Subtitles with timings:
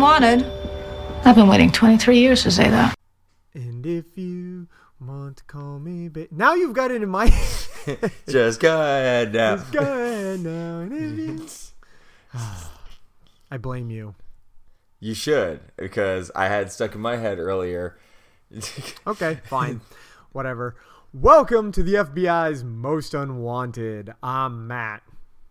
[0.00, 1.26] FBI's most unwanted.
[1.26, 2.94] I've been waiting 23 years to say that.
[3.54, 4.66] And if you
[4.98, 7.26] want to call me ba- now you've got it in my
[8.28, 9.56] Just go ahead now.
[9.56, 10.80] Just go ahead now.
[10.80, 11.46] and if you-
[13.50, 14.14] I blame you.
[15.00, 17.98] You should, because I had stuck in my head earlier.
[19.06, 19.80] Okay, fine.
[20.32, 20.76] Whatever.
[21.12, 24.14] Welcome to the FBI's Most Unwanted.
[24.22, 25.02] I'm Matt,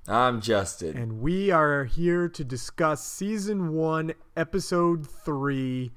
[0.10, 0.98] I'm Justin.
[0.98, 5.92] and we are here to discuss Season 1, Episode 3,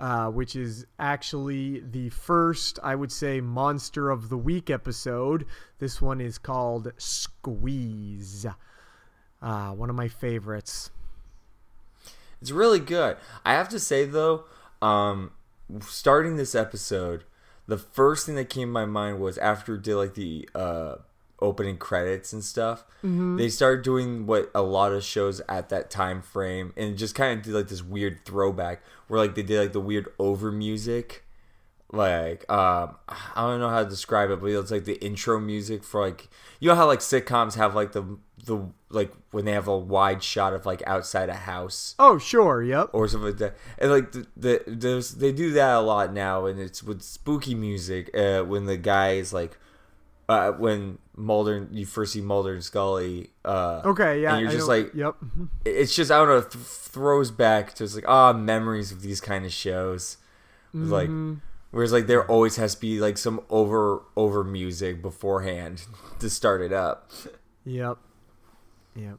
[0.00, 5.46] uh, which is actually the first, I would say, Monster of the Week episode.
[5.78, 8.46] This one is called Squeeze.
[9.40, 10.90] Uh, one of my favorites.
[12.40, 13.16] It's really good.
[13.44, 14.42] I have to say though,
[14.80, 15.30] um,
[15.82, 17.22] starting this episode,
[17.68, 20.96] the first thing that came to my mind was after did like the uh,
[21.42, 22.84] opening credits and stuff.
[23.02, 27.38] They started doing what a lot of shows at that time frame, and just kind
[27.38, 31.24] of did like this weird throwback where like they did like the weird over music.
[31.94, 35.84] Like um, I don't know how to describe it, but it's like the intro music
[35.84, 39.68] for like you know how like sitcoms have like the the like when they have
[39.68, 42.62] a wide shot of like outside a house Oh, sure.
[42.62, 42.90] Yep.
[42.94, 43.56] or something like that.
[43.78, 47.54] And like the, the there's they do that a lot now, and it's with spooky
[47.54, 48.08] music.
[48.16, 49.58] Uh, when the guy is like,
[50.28, 53.30] uh, when Mulder, you first see Mulder and Scully.
[53.44, 54.32] Uh, Okay, yeah.
[54.34, 55.14] and you're I just like, yep.
[55.64, 59.20] it's just I don't know, th- throws back to it's like ah memories of these
[59.20, 60.16] kind of shows.
[60.74, 61.34] Like, Mm-hmm.
[61.70, 65.84] whereas like there always has to be like some over over music beforehand
[66.20, 67.10] to start it up.
[67.64, 67.98] Yep.
[68.96, 69.18] Yep.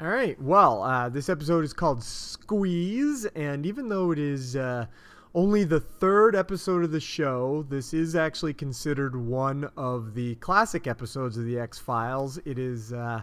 [0.00, 0.40] All right.
[0.40, 4.86] Well, uh, this episode is called Squeeze, and even though it is uh,
[5.34, 10.86] only the third episode of the show, this is actually considered one of the classic
[10.86, 12.38] episodes of the X Files.
[12.44, 13.22] It is, uh,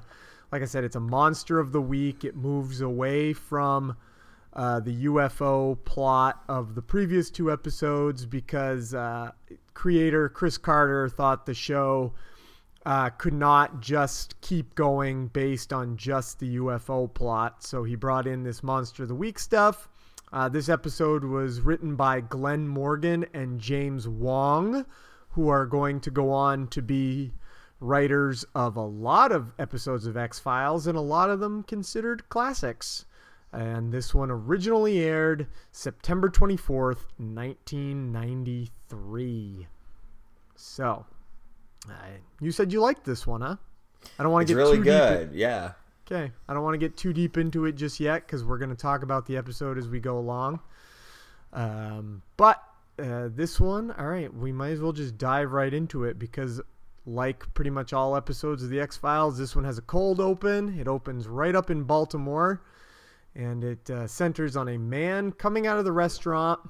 [0.51, 2.23] like I said, it's a monster of the week.
[2.23, 3.97] It moves away from
[4.53, 9.31] uh, the UFO plot of the previous two episodes because uh,
[9.73, 12.13] creator Chris Carter thought the show
[12.85, 17.63] uh, could not just keep going based on just the UFO plot.
[17.63, 19.89] So he brought in this Monster of the Week stuff.
[20.31, 24.85] Uh, this episode was written by Glenn Morgan and James Wong,
[25.29, 27.31] who are going to go on to be
[27.79, 32.27] writers of a lot of episodes of X Files, and a lot of them considered
[32.27, 33.05] classics.
[33.53, 39.67] And this one originally aired September 24th, 1993.
[40.55, 41.05] So,
[41.89, 41.93] uh,
[42.41, 43.55] you said you liked this one, huh?
[44.19, 45.33] I don't want to get really too good.
[45.33, 45.71] Yeah.
[46.09, 48.69] Okay, I don't want to get too deep into it just yet because we're going
[48.69, 50.61] to talk about the episode as we go along.
[51.51, 52.63] Um, but
[52.97, 56.61] uh, this one, all right, we might as well just dive right into it because,
[57.05, 60.79] like pretty much all episodes of the X Files, this one has a cold open.
[60.79, 62.61] It opens right up in Baltimore,
[63.35, 66.61] and it uh, centers on a man coming out of the restaurant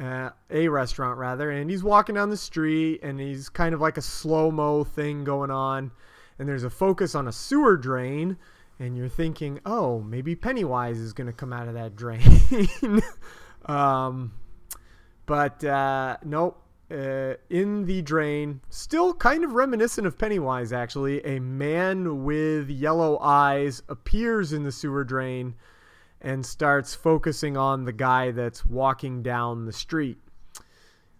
[0.00, 3.96] uh, a restaurant rather, and he's walking down the street, and he's kind of like
[3.96, 5.90] a slow mo thing going on,
[6.38, 8.36] and there's a focus on a sewer drain,
[8.78, 13.02] and you're thinking, oh, maybe Pennywise is going to come out of that drain,
[13.66, 14.32] um,
[15.26, 16.60] but uh, nope.
[16.90, 23.18] Uh, in the drain, still kind of reminiscent of Pennywise, actually, a man with yellow
[23.20, 25.54] eyes appears in the sewer drain
[26.20, 30.18] and starts focusing on the guy that's walking down the street.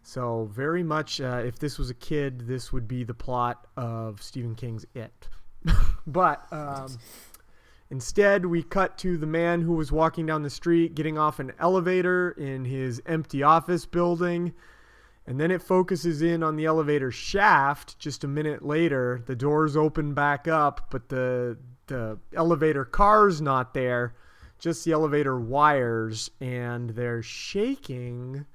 [0.07, 4.23] So, very much, uh, if this was a kid, this would be the plot of
[4.23, 5.29] Stephen King's It.
[6.07, 6.99] but um,
[7.91, 11.53] instead, we cut to the man who was walking down the street, getting off an
[11.59, 14.53] elevator in his empty office building.
[15.27, 17.99] And then it focuses in on the elevator shaft.
[17.99, 23.75] Just a minute later, the doors open back up, but the the elevator car's not
[23.75, 24.15] there
[24.59, 28.47] just the elevator wires and they're shaking.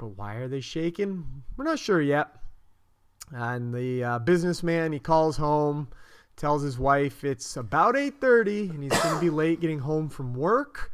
[0.00, 1.42] But why are they shaking?
[1.58, 2.28] We're not sure yet.
[3.32, 5.88] And the uh, businessman he calls home,
[6.36, 10.32] tells his wife it's about 8:30 and he's going to be late getting home from
[10.32, 10.90] work.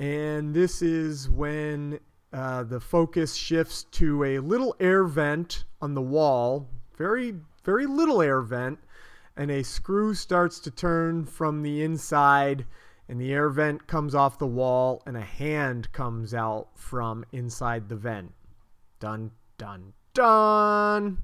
[0.00, 2.00] And this is when
[2.32, 8.20] uh, the focus shifts to a little air vent on the wall, very very little
[8.20, 8.80] air vent,
[9.36, 12.66] and a screw starts to turn from the inside,
[13.08, 17.88] and the air vent comes off the wall, and a hand comes out from inside
[17.88, 18.32] the vent.
[19.00, 21.18] Dun, dun, dun.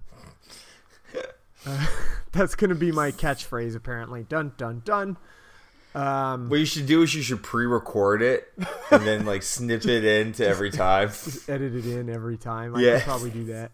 [1.67, 1.87] Uh,
[2.33, 4.25] that's going to be my catchphrase, apparently.
[4.25, 5.17] Dun, dun, dun.
[5.95, 8.49] Um, What you should do is you should pre-record it
[8.91, 11.11] and then like snip it into every time.
[11.49, 12.75] edit it in every time.
[12.75, 12.97] I Yeah.
[12.97, 13.71] could probably do that.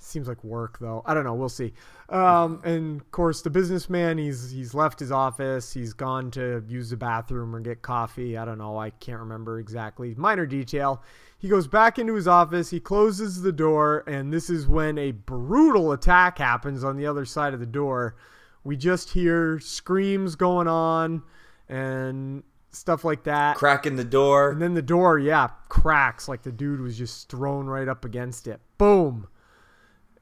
[0.00, 1.02] Seems like work though.
[1.06, 1.34] I don't know.
[1.34, 1.72] We'll see.
[2.12, 5.72] Um, and of course, the businessman he's he's left his office.
[5.72, 8.36] He's gone to use the bathroom or get coffee.
[8.36, 8.78] I don't know.
[8.78, 10.14] I can't remember exactly.
[10.14, 11.02] Minor detail.
[11.38, 12.68] He goes back into his office.
[12.68, 17.24] He closes the door, and this is when a brutal attack happens on the other
[17.24, 18.14] side of the door.
[18.62, 21.22] We just hear screams going on
[21.68, 22.42] and
[22.72, 23.56] stuff like that.
[23.56, 24.50] Cracking the door.
[24.50, 28.46] And then the door, yeah, cracks like the dude was just thrown right up against
[28.46, 28.60] it.
[28.76, 29.28] Boom.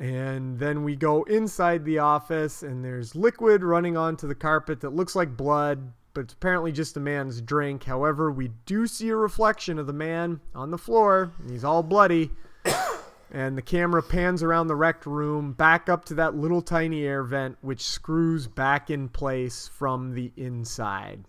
[0.00, 4.94] And then we go inside the office, and there's liquid running onto the carpet that
[4.94, 7.85] looks like blood, but it's apparently just a man's drink.
[7.85, 11.82] However, we do see a reflection of the man on the floor, and he's all
[11.82, 12.31] bloody.
[13.31, 17.23] and the camera pans around the wrecked room, back up to that little tiny air
[17.23, 21.26] vent, which screws back in place from the inside.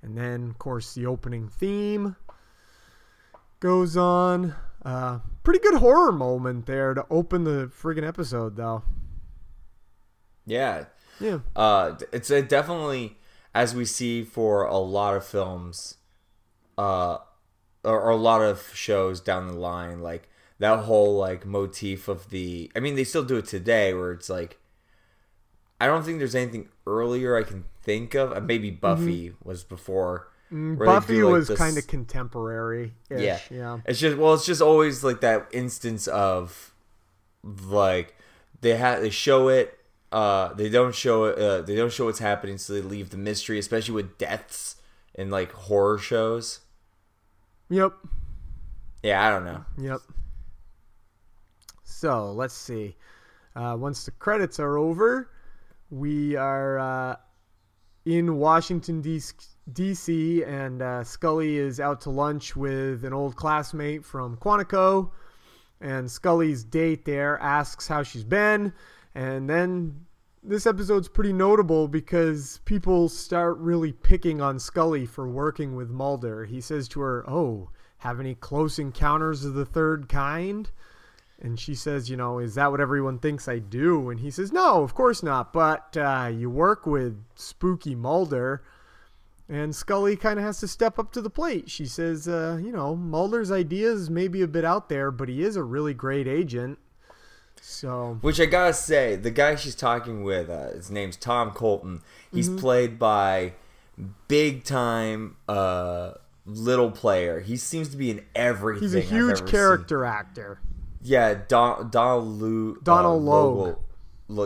[0.00, 2.14] And then, of course, the opening theme
[3.58, 4.54] goes on.
[4.84, 8.82] Uh, pretty good horror moment there to open the friggin' episode, though.
[10.46, 10.84] Yeah.
[11.20, 11.40] Yeah.
[11.54, 13.18] Uh, it's a definitely
[13.54, 15.96] as we see for a lot of films,
[16.78, 17.18] uh,
[17.84, 20.28] or, or a lot of shows down the line, like
[20.58, 22.70] that whole like motif of the.
[22.74, 24.58] I mean, they still do it today, where it's like.
[25.82, 28.32] I don't think there's anything earlier I can think of.
[28.32, 30.29] Uh, Maybe Buffy was before.
[30.50, 32.94] They Buffy do, like, was this- kind of contemporary.
[33.10, 33.38] yeah.
[33.50, 33.78] Yeah.
[33.86, 36.74] It's just well, it's just always like that instance of
[37.44, 38.16] like
[38.60, 39.78] they have they show it,
[40.12, 43.16] uh, they don't show it, uh, they don't show what's happening, so they leave the
[43.16, 44.76] mystery, especially with deaths
[45.14, 46.60] in like horror shows.
[47.68, 47.92] Yep.
[49.02, 49.64] Yeah, I don't know.
[49.78, 50.00] Yep.
[51.84, 52.96] So let's see.
[53.54, 55.30] Uh, once the credits are over,
[55.90, 57.16] we are uh,
[58.04, 59.34] in Washington D.C.
[60.46, 65.10] and uh, Scully is out to lunch with an old classmate from Quantico,
[65.80, 68.72] and Scully's date there asks how she's been,
[69.14, 70.06] and then
[70.42, 76.44] this episode's pretty notable because people start really picking on Scully for working with Mulder.
[76.44, 80.70] He says to her, "Oh, have any close encounters of the third kind?"
[81.42, 84.10] And she says, you know, is that what everyone thinks I do?
[84.10, 85.52] And he says, no, of course not.
[85.52, 88.62] But uh, you work with spooky Mulder.
[89.50, 91.68] And Scully kind of has to step up to the plate.
[91.68, 95.42] She says, uh, you know, Mulder's ideas may be a bit out there, but he
[95.42, 96.78] is a really great agent.
[97.60, 102.00] So, Which I gotta say, the guy she's talking with, uh, his name's Tom Colton.
[102.32, 103.54] He's played by
[104.28, 106.12] big time uh,
[106.46, 107.40] little player.
[107.40, 108.82] He seems to be in everything.
[108.82, 110.60] he's a huge character actor.
[111.02, 113.66] Yeah, Don, Donald Lu, Donald uh, Logue.
[113.66, 113.78] Logue.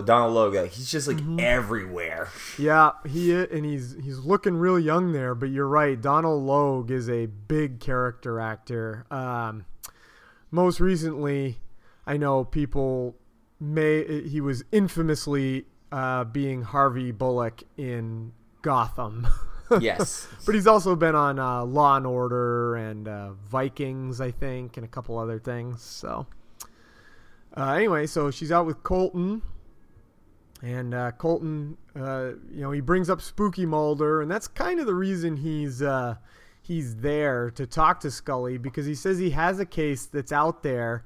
[0.05, 0.69] Donald Logue.
[0.71, 1.41] He's just like Mm-hmm.
[1.41, 2.29] everywhere.
[2.59, 6.01] Yeah, he and he's he's looking real young there, but you're right.
[6.01, 9.05] Donald Logue is a big character actor.
[9.11, 9.67] Um,
[10.51, 11.59] most recently,
[12.07, 13.17] I know people
[13.61, 19.26] may he was infamously uh, being Harvey Bullock in Gotham.
[19.81, 20.29] Yes.
[20.47, 24.85] But he's also been on uh, Law and Order and uh, Vikings, I think, and
[24.85, 25.83] a couple other things.
[25.83, 26.26] So,
[27.57, 29.41] uh, anyway, so she's out with Colton,
[30.64, 34.87] and uh, Colton, uh, you know, he brings up Spooky Mulder, and that's kind of
[34.87, 36.14] the reason he's uh,
[36.62, 40.62] he's there to talk to Scully because he says he has a case that's out
[40.62, 41.04] there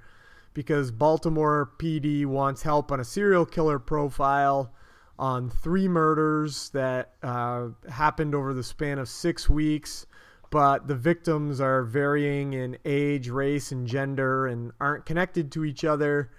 [0.54, 4.72] because Baltimore PD wants help on a serial killer profile
[5.18, 10.06] on three murders that uh, happened over the span of six weeks,
[10.50, 15.84] but the victims are varying in age, race, and gender and aren't connected to each
[15.84, 16.30] other,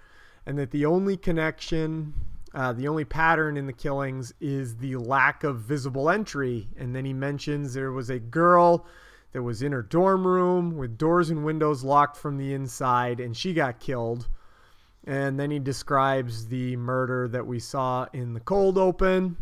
[0.46, 2.14] and that the only connection,
[2.54, 6.68] uh, the only pattern in the killings is the lack of visible entry.
[6.76, 8.86] And then he mentions there was a girl
[9.32, 13.36] that was in her dorm room with doors and windows locked from the inside, and
[13.36, 14.28] she got killed.
[15.06, 19.36] And then he describes the murder that we saw in the cold open.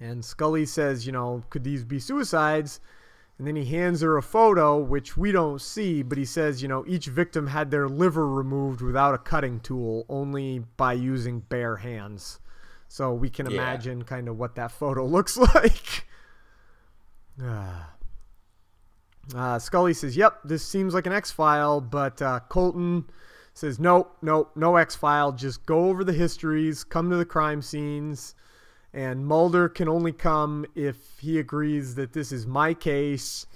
[0.00, 2.80] And Scully says, you know, could these be suicides?
[3.38, 6.66] And then he hands her a photo, which we don't see, but he says, you
[6.66, 11.76] know, each victim had their liver removed without a cutting tool, only by using bare
[11.76, 12.40] hands.
[12.88, 13.52] So we can Yeah.
[13.52, 16.06] imagine kind of what that photo looks like.
[19.34, 23.04] Uh, Scully says, "Yep, this seems like an X file," but uh, Colton
[23.54, 25.32] says, nope, nope, no X file.
[25.32, 28.34] Just go over the histories, come to the crime scenes.
[28.94, 33.46] And Mulder can only come if he agrees that this is my case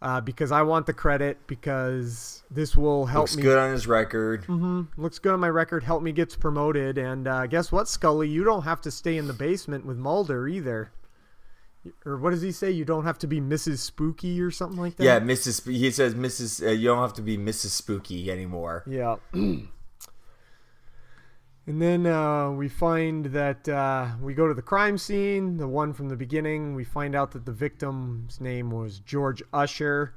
[0.00, 3.42] uh, because I want the credit because this will help Looks me.
[3.42, 4.42] good on his record.
[4.44, 5.00] Mm-hmm.
[5.00, 5.82] Looks good on my record.
[5.82, 6.98] Help me gets promoted.
[6.98, 8.28] And uh, guess what, Scully?
[8.28, 10.92] You don't have to stay in the basement with Mulder either.
[12.04, 12.70] Or what does he say?
[12.70, 13.78] You don't have to be Mrs.
[13.78, 15.04] Spooky or something like that.
[15.04, 15.70] Yeah, Mrs.
[15.70, 16.66] He says Mrs.
[16.66, 17.68] Uh, you don't have to be Mrs.
[17.68, 18.84] Spooky anymore.
[18.86, 19.16] Yeah.
[21.66, 25.92] and then uh, we find that uh, we go to the crime scene, the one
[25.92, 26.74] from the beginning.
[26.74, 30.14] We find out that the victim's name was George Usher.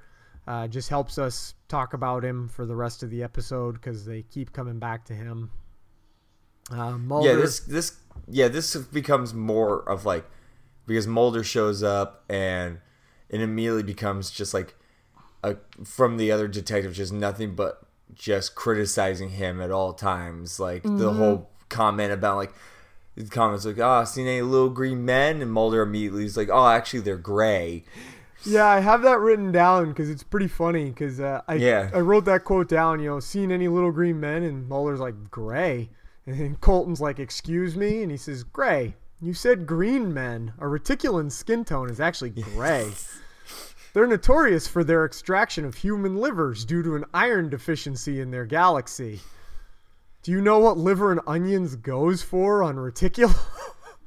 [0.48, 4.22] Uh, just helps us talk about him for the rest of the episode because they
[4.24, 5.52] keep coming back to him.
[6.72, 10.26] Uh, Mulder, Yeah, this this yeah this becomes more of like
[10.86, 12.80] because Mulder shows up and
[13.28, 14.76] it immediately becomes just like
[15.44, 17.82] a from the other detectives just nothing but
[18.16, 21.18] just criticizing him at all times like the Mm-hmm.
[21.18, 22.54] whole comment about like
[23.16, 26.68] the comments like oh seen any little green men and Mulder immediately is like oh
[26.68, 27.84] actually they're gray
[28.46, 30.86] Yeah, I have that written down because it's pretty funny.
[30.92, 31.90] Because uh, I Yeah.
[31.94, 33.02] I wrote that quote down.
[33.02, 34.44] You know, seen any little green men?
[34.44, 35.90] And Mulder's like gray,
[36.26, 40.54] and then Colton's like, "Excuse me," and he says, "Gray." You said green men.
[40.58, 42.90] A reticulan skin tone is actually gray.
[44.00, 48.46] They're notorious for their extraction of human livers due to an iron deficiency in their
[48.46, 49.20] galaxy.
[50.24, 53.38] Do you know what liver and onions goes for on reticula?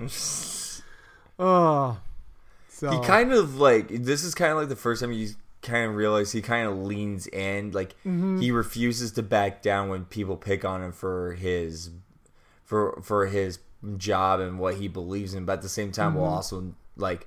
[1.39, 1.99] oh,
[2.71, 5.29] so he kind of like this is kind of like the first time you
[5.61, 8.41] kind of realize he kind of leans in like Mm-hmm.
[8.41, 11.91] he refuses to back down when people pick on him for his
[12.65, 13.59] for for his
[13.99, 16.21] job and what he believes in but at the same time Mm-hmm.
[16.21, 17.27] will also like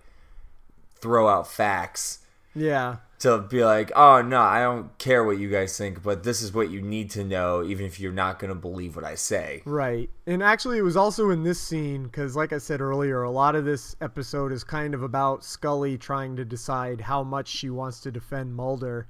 [0.95, 2.21] throw out facts
[2.55, 2.97] yeah.
[3.19, 6.53] to be like oh no i don't care what you guys think but this is
[6.53, 9.61] what you need to know even if you're not going to believe what i say
[9.65, 10.09] Right.
[10.27, 13.55] And actually, it was also in this scene because, like I said earlier, a lot
[13.55, 17.99] of this episode is kind of about Scully trying to decide how much she wants
[18.01, 19.07] to defend Mulder.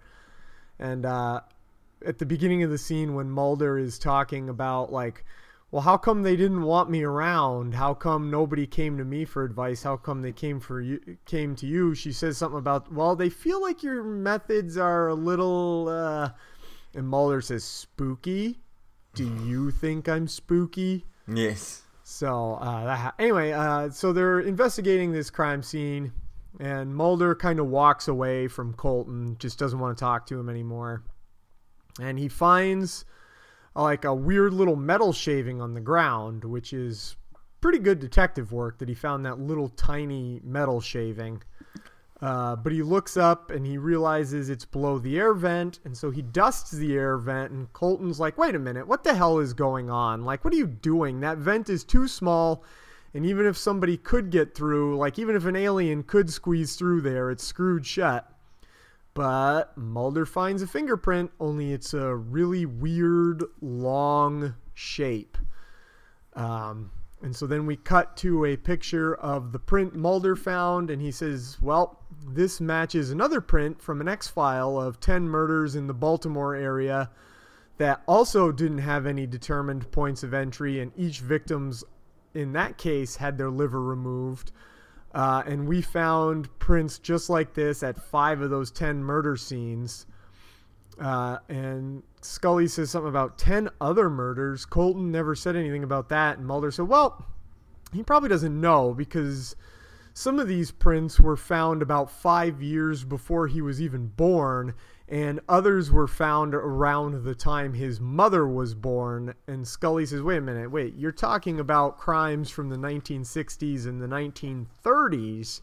[0.79, 1.41] And uh,
[2.05, 5.23] at the beginning of the scene, when Mulder is talking about, like,
[5.71, 7.73] well, how come they didn't want me around?
[7.73, 9.83] How come nobody came to me for advice?
[9.83, 11.17] How come they came for you?
[11.25, 11.95] Came to you?
[11.95, 15.89] She says something about, well, they feel like your methods are a little.
[15.89, 16.29] Uh,
[16.93, 18.59] and Mulder says, spooky.
[19.13, 21.05] Do you think I'm spooky?
[21.27, 26.11] yes So uh, that ha- anyway, uh, so they're investigating this crime scene,
[26.59, 30.49] and Mulder kind of walks away from Colton, just doesn't want to talk to him
[30.49, 31.03] anymore,
[31.99, 33.05] and he finds
[33.75, 37.15] like a weird little metal shaving on the ground, which is
[37.61, 41.41] pretty good detective work that he found that little tiny metal shaving.
[42.21, 46.09] Uh, but he looks up and he realizes it's below the air vent, and so
[46.09, 47.51] he dusts the air vent.
[47.51, 50.23] And Colton's like, "Wait a minute, what the hell is going on?
[50.23, 51.19] Like, what are you doing?
[51.19, 52.63] That vent is too small,
[53.13, 57.01] and even if somebody could get through, like even if an alien could squeeze through
[57.01, 58.31] there, it's screwed shut."
[59.15, 65.37] But Mulder finds a fingerprint, only it's a really weird, long shape.
[66.33, 66.91] Um,
[67.21, 71.11] and so then we cut to a picture of the print Mulder found, and he
[71.11, 75.93] says, Well, this matches another print from an X file of 10 murders in the
[75.93, 77.09] Baltimore area
[77.77, 81.85] that also didn't have any determined points of entry, and each victim's
[82.33, 84.51] in that case had their liver removed.
[85.15, 90.05] Uh, and we found prints just like this at five of those 10 murder scenes.
[90.99, 94.65] Uh, and Scully says something about 10 other murders.
[94.65, 96.37] Colton never said anything about that.
[96.37, 97.25] And Mulder said, well,
[97.93, 99.55] he probably doesn't know because
[100.13, 104.73] some of these prints were found about five years before he was even born,
[105.07, 109.33] and others were found around the time his mother was born.
[109.47, 114.01] And Scully says, wait a minute, wait, you're talking about crimes from the 1960s and
[114.01, 115.61] the 1930s.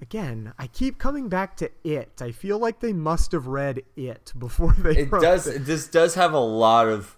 [0.00, 2.20] Again, I keep coming back to it.
[2.20, 5.64] I feel like they must have read it before they it does it.
[5.64, 7.16] this does have a lot of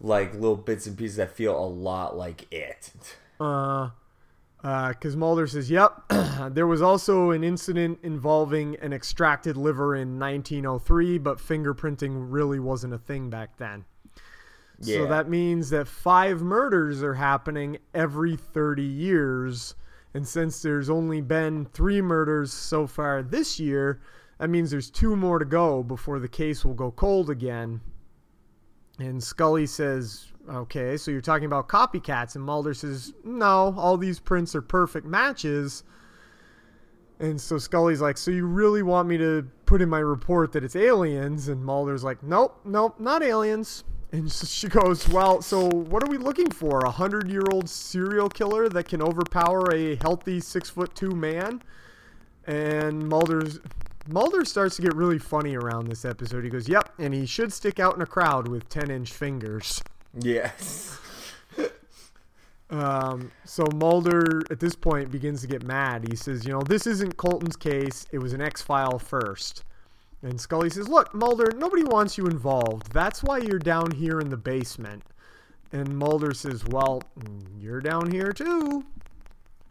[0.00, 2.92] like little bits and pieces that feel a lot like it
[3.40, 3.90] Uh,
[4.62, 6.12] Uh, because Mulder says, "Yep,
[6.50, 12.92] there was also an incident involving an extracted liver in 1903, but fingerprinting really wasn't
[12.92, 13.84] a thing back then.
[14.80, 14.98] Yeah.
[14.98, 19.74] So that means that five murders are happening every 30 years,
[20.12, 24.00] and since there's only been three murders so far this year,
[24.38, 27.80] that means there's two more to go before the case will go cold again."
[28.98, 32.34] And Scully says, Okay, so you're talking about copycats.
[32.34, 35.84] And Mulder says, No, all these prints are perfect matches.
[37.20, 40.64] And so Scully's like, So you really want me to put in my report that
[40.64, 41.48] it's aliens?
[41.48, 43.84] And Mulder's like, Nope, nope, not aliens.
[44.12, 46.80] And so she goes, Well, so what are we looking for?
[46.80, 51.62] A hundred year old serial killer that can overpower a healthy six foot two man?
[52.46, 53.60] And Mulder's
[54.08, 56.42] Mulder starts to get really funny around this episode.
[56.42, 59.82] He goes, Yep, and he should stick out in a crowd with ten inch fingers.
[60.18, 60.98] Yes.
[62.72, 66.06] Um, so Mulder at this point begins to get mad.
[66.08, 68.06] He says, "You know, this isn't Colton's case.
[68.12, 69.64] It was an X file first.
[70.22, 72.92] And Scully says, "Look, Mulder, nobody wants you involved.
[72.92, 75.02] That's why you're down here in the basement."
[75.72, 77.02] And Mulder says, "Well,
[77.58, 78.84] you're down here too."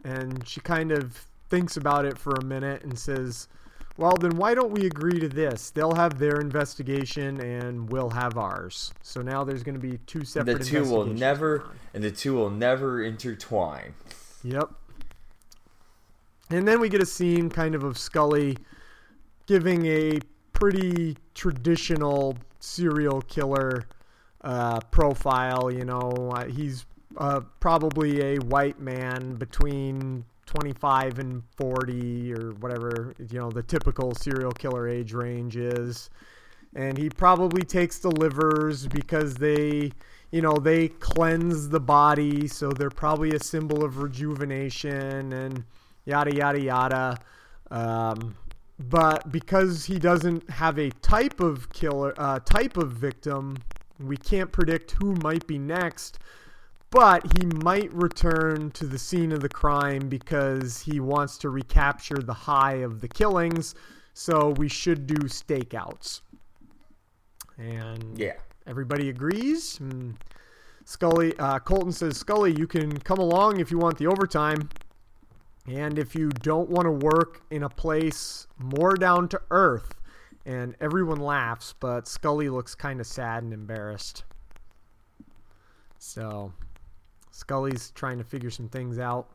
[0.04, 3.48] And she kind of thinks about it for a minute and says,
[4.00, 5.70] "Well, then why don't we agree to this?
[5.70, 8.94] They'll have their investigation and we'll have ours.
[9.02, 10.58] So now there's going to be two separate.
[10.58, 13.92] The two will investigations never, and the two will never intertwine.
[14.42, 14.70] Yep.
[16.48, 18.56] And then we get a scene kind of of Scully
[19.44, 20.18] giving a
[20.54, 23.84] pretty traditional serial killer
[24.40, 25.70] uh, profile.
[25.70, 26.86] You know, uh, he's
[27.18, 34.12] uh, probably a white man between 25 and 40 or whatever, you know, the typical
[34.16, 36.10] serial killer age range is.
[36.74, 39.92] And he probably takes the livers because they,
[40.32, 42.48] you know, they cleanse the body.
[42.48, 45.64] So they're probably a symbol of rejuvenation and
[46.04, 47.18] yada, yada, yada.
[47.70, 48.36] Um,
[48.80, 53.56] but because he doesn't have a type of killer, uh, type of victim,
[54.00, 56.18] we can't predict who might be next.
[56.90, 62.18] But he might return to the scene of the crime because he wants to recapture
[62.18, 63.76] the high of the killings.
[64.12, 66.22] So we should do stakeouts.
[67.56, 68.38] And Yeah.
[68.66, 69.78] everybody agrees.
[69.78, 70.16] And
[70.84, 74.68] Scully, uh, Colton says, Scully, you can come along if you want the overtime.
[75.68, 79.94] And if you don't want to work in a place more down to earth.
[80.44, 84.24] And everyone laughs, but Scully looks kind of sad and embarrassed.
[85.98, 86.52] So
[87.40, 89.30] Scully's trying to figure some things out.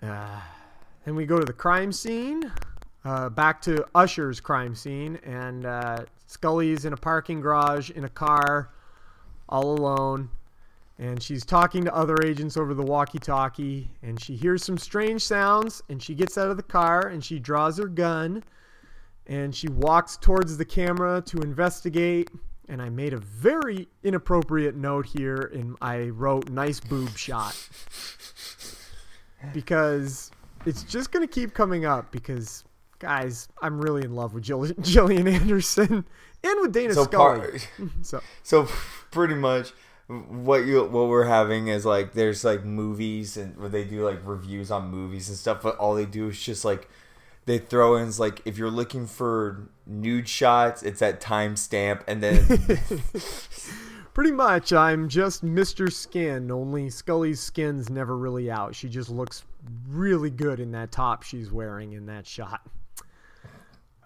[0.00, 0.40] Uh,
[1.04, 2.52] then we go to the crime scene.
[3.04, 8.08] Uh, back to Usher's crime scene, and uh, Scully's in a parking garage in a
[8.08, 8.70] car,
[9.48, 10.28] all alone,
[10.98, 15.82] and she's talking to other agents over the walkie-talkie, and she hears some strange sounds,
[15.88, 18.42] and she gets out of the car and she draws her gun,
[19.26, 22.30] and she walks towards the camera to investigate.
[22.68, 27.56] And I made a very inappropriate note here, and I wrote "nice boob shot"
[29.52, 30.30] because
[30.64, 32.64] it's just gonna keep coming up because
[32.98, 36.04] guys, I'm really in love with Jill- Gillian Anderson
[36.42, 37.60] and with Dana So Scully.
[38.02, 38.68] so so
[39.10, 39.72] pretty much
[40.08, 44.20] what you what we're having is like there's like movies and where they do like
[44.24, 46.88] reviews on movies and stuff but all they do is just like
[47.46, 52.44] they throw in like if you're looking for nude shots it's at timestamp and then
[54.16, 55.92] pretty much, I'm just Mr.
[55.92, 56.50] Skin.
[56.50, 58.74] Only Scully's skin's never really out.
[58.74, 59.44] She just looks
[59.86, 62.62] really good in that top she's wearing in that shot.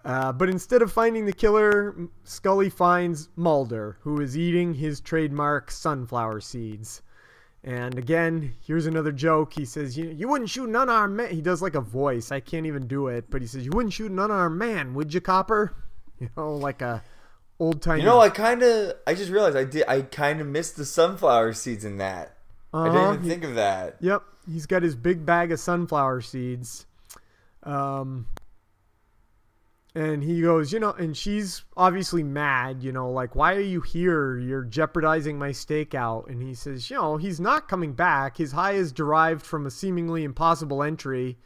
[0.03, 5.71] Uh, but instead of finding the killer, Scully finds Mulder, who is eating his trademark
[5.71, 7.01] sunflower seeds.
[7.63, 9.53] And again, here's another joke.
[9.53, 12.31] He says, "You, you wouldn't shoot an unarmed man." He does like a voice.
[12.31, 15.13] I can't even do it, but he says, "You wouldn't shoot an unarmed man, would
[15.13, 15.73] you, Copper?"
[16.19, 17.03] You know, like a
[17.59, 17.97] old time.
[17.99, 20.85] you know I kind of I just realized I did I kind of missed the
[20.85, 22.37] sunflower seeds in that
[22.73, 23.13] I didn't Uh-huh.
[23.15, 24.21] even think of that Yep,
[24.51, 26.85] he's got his big bag of sunflower seeds.
[27.63, 28.27] Um,
[29.93, 33.81] and he goes, you know, and she's obviously mad, you know, like, why are you
[33.81, 34.37] here?
[34.37, 36.29] You're jeopardizing my stakeout.
[36.29, 38.37] And he says, you know, he's not coming back.
[38.37, 41.37] His high is derived from a seemingly impossible entry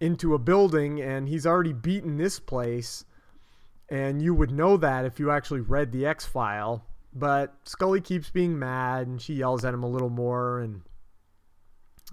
[0.00, 3.04] into a building, and he's already beaten this place.
[3.88, 6.84] And you would know that if you actually read the X file.
[7.12, 10.82] But Scully keeps being mad, and she yells at him a little more, and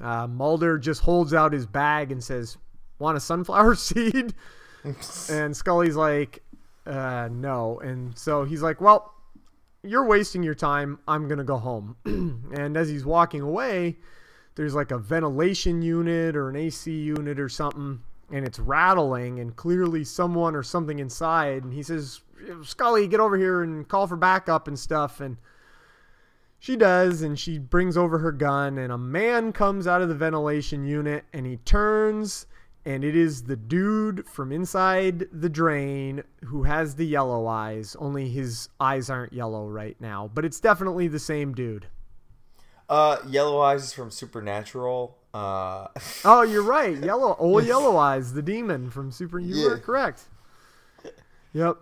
[0.01, 2.57] uh, Mulder just holds out his bag and says,
[2.97, 4.33] "Want a sunflower seed?"
[5.29, 6.43] and Scully's like,
[6.85, 9.13] uh, "No." And so he's like, "Well,
[9.83, 10.99] you're wasting your time.
[11.07, 13.97] I'm gonna go home." and as he's walking away,
[14.55, 19.55] there's like a ventilation unit or an AC unit or something, and it's rattling, and
[19.55, 21.63] clearly someone or something inside.
[21.63, 22.21] And he says,
[22.63, 25.37] "Scully, get over here and call for backup and stuff." And
[26.65, 30.15] she does, and she brings over her gun, and a man comes out of the
[30.15, 32.47] ventilation unit, and he turns,
[32.85, 37.95] and it is the dude from inside the drain who has the yellow eyes.
[37.99, 41.87] Only his eyes aren't yellow right now, but it's definitely the same dude.
[42.89, 45.87] uh Yellow Eyes is from Supernatural uh
[46.25, 46.95] Oh, you're right.
[46.97, 49.39] Yellow, old Yellow Eyes, the demon from Super.
[49.39, 49.67] You Yeah.
[49.69, 50.23] were correct.
[51.53, 51.77] Yep.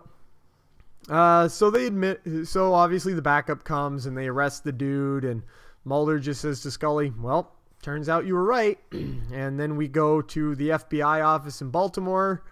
[1.08, 2.22] Uh, so they admit.
[2.44, 5.42] So obviously the backup comes and they arrest the dude, and
[5.84, 7.52] Mulder just says to Scully, "Well,
[7.84, 12.42] turns out you were right." and then we go to the FBI office in Baltimore,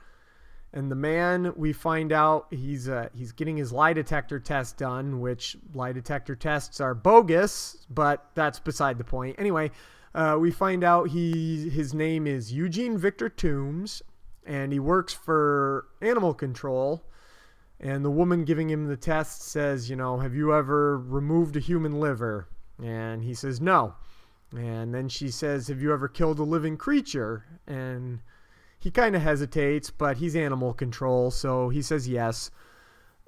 [0.72, 5.20] and the man we find out he's uh, he's getting his lie detector test done,
[5.20, 9.34] which lie detector tests are bogus, but that's beside the point.
[9.38, 9.70] Anyway,
[10.14, 14.02] uh, we find out he his name is Eugene Victor Tooms,
[14.46, 17.02] and he works for Animal Control.
[17.82, 21.60] And the woman giving him the test says, you know, have you ever removed a
[21.60, 22.46] human liver?
[22.80, 23.94] And he says, no.
[24.56, 27.44] And then she says, have you ever killed a living creature?
[27.66, 28.20] And
[28.78, 32.50] he kind of hesitates, but he's animal control, so he says yes.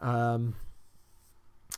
[0.00, 0.54] Um,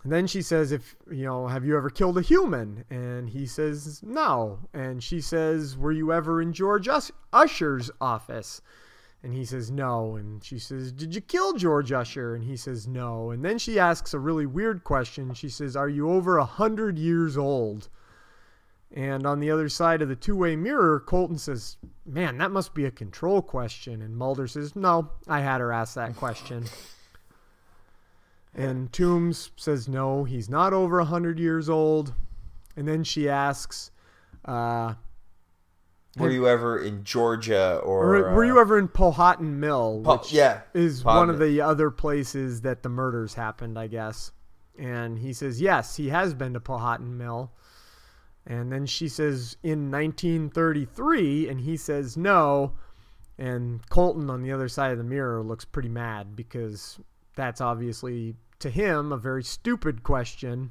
[0.05, 2.85] then she says, if, you know, have you ever killed a human?
[2.91, 4.59] And he says, no.
[4.73, 8.61] And she says, were you ever in George Us- Usher's office?
[9.23, 10.17] And he says, no.
[10.17, 12.35] And she says, Did you kill George Usher?
[12.35, 13.31] And he says, no.
[13.31, 15.35] And then she asks a really weird question.
[15.35, 17.89] She says, Are you over a 100 years old?
[18.97, 22.73] And on the other side of the two way mirror, Colton says, Man, that must
[22.73, 24.01] be a control question.
[24.01, 26.65] And Mulder says, No, I had her ask that question.
[28.55, 32.15] And Tooms says, No, he's not over a 100 years old.
[32.75, 33.91] And then she asks,
[34.47, 34.95] uh,
[36.17, 40.01] Were you ever in Georgia or Were, were you uh, ever in Powhatan Mill?
[40.03, 43.89] Po- which yeah, is Powhatan one of the other places that the murders happened, I
[43.89, 44.33] guess.
[44.79, 47.53] And he says, yes, he has been to Powhatan Mill.
[48.47, 52.73] And then she says, in 1933, and he says, no.
[53.39, 57.01] And Colton on the other side of the mirror looks pretty mad because
[57.35, 60.71] that's obviously, to him, a very stupid question.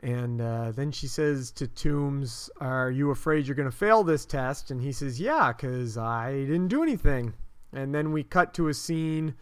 [0.00, 4.24] And uh, then she says to Tooms, Are you afraid you're going to fail this
[4.24, 4.70] test?
[4.70, 7.34] And he says, Yeah, because I didn't do anything.
[7.72, 9.34] And then we cut to a scene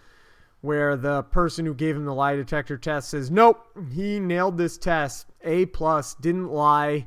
[0.66, 4.76] where the person who gave him the lie detector test says, Nope, he nailed this
[4.76, 5.26] test.
[5.42, 7.06] A plus, didn't lie.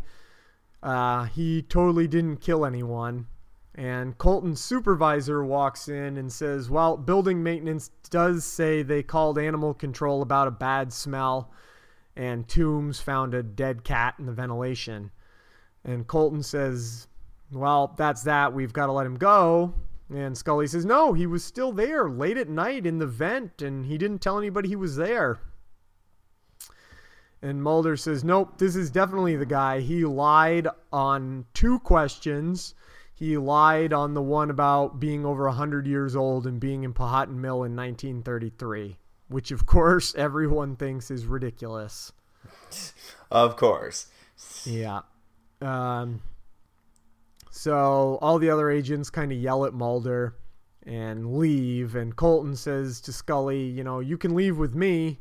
[0.82, 3.28] Uh, he totally didn't kill anyone.
[3.76, 9.74] And Colton's supervisor walks in and says, Well, building maintenance does say they called animal
[9.74, 11.52] control about a bad smell
[12.20, 15.12] and Tooms found a dead cat in the ventilation.
[15.86, 17.08] And Colton says,
[17.52, 18.54] Well, that's that.
[18.54, 19.74] We've got to let him go.
[20.10, 23.86] And Scully says, No, he was still there late at night in the vent, and
[23.86, 25.40] he didn't tell anybody he was there.
[27.42, 29.80] And Mulder says, Nope, this is definitely the guy.
[29.82, 32.74] He lied on two questions.
[33.14, 37.40] He lied on the one about being over 100 years old and being in Powhatan
[37.40, 38.98] Mill in 1933
[39.30, 42.12] which of course everyone thinks is ridiculous.
[43.32, 44.08] Of course.
[44.66, 45.02] Yeah.
[45.62, 46.22] Um,
[47.60, 50.34] so all the other agents kind of yell at Mulder
[50.84, 55.20] and leave, and Colton says to Scully, "You know, you can leave with me."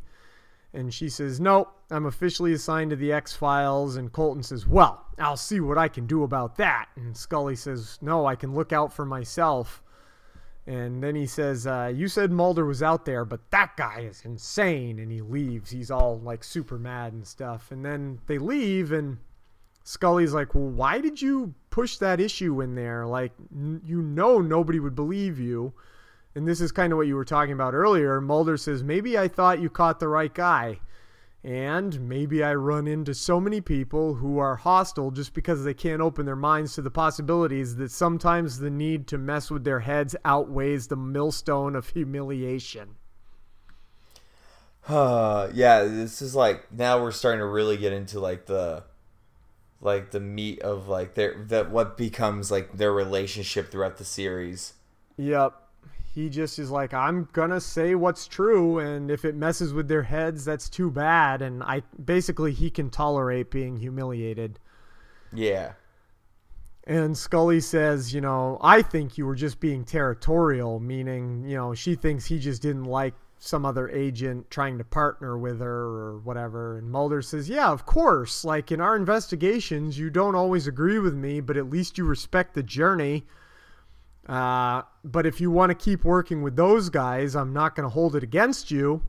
[0.73, 5.05] And she says, "Nope, I'm officially assigned to the X Files." And Colton says, "Well,
[5.19, 8.73] I'll see what I can do about that." And Scully says, "No, I can look
[8.73, 9.83] out for myself."
[10.65, 14.23] And then he says, uh, You said Mulder was out there, but that guy is
[14.25, 15.01] insane.
[15.01, 15.71] And he leaves.
[15.71, 17.73] He's all like super mad and stuff.
[17.73, 19.19] And then they leave, and
[19.89, 23.07] Scully's like, Well, why did you push that issue in there?
[23.07, 25.73] Like, n- you know, nobody would believe you.
[26.35, 28.21] And this is kind of what you were talking about earlier.
[28.21, 30.81] Mulder says, Maybe I thought you caught the right guy.
[31.43, 36.03] And maybe I run into so many people who are hostile just because they can't
[36.03, 40.15] open their minds to the possibilities that sometimes the need to mess with their heads
[40.23, 42.97] outweighs the millstone of humiliation.
[44.87, 48.85] Uh, yeah, this is like now we're starting to really get into like the
[49.81, 54.75] like the meat of like their that what becomes like their relationship throughout the series.
[55.17, 55.55] Yep.
[56.15, 60.03] He just is like, I'm gonna say what's true, and if it messes with their
[60.03, 61.43] heads, that's too bad.
[61.43, 64.59] And I basically he can tolerate being humiliated.
[65.33, 65.73] Yeah.
[66.85, 71.75] And Scully says, you know, I think you were just being territorial, meaning, you know,
[71.75, 76.19] she thinks he just didn't like some other agent trying to partner with her or
[76.19, 76.77] whatever.
[76.77, 78.45] And Mulder says, yeah, of course.
[78.45, 82.55] Like in our investigations, you don't always agree with me, but at least you respect
[82.55, 83.27] the journey.
[84.29, 87.95] Uh, but if you want to keep working with those guys, I'm not going to
[87.95, 89.03] hold it against you.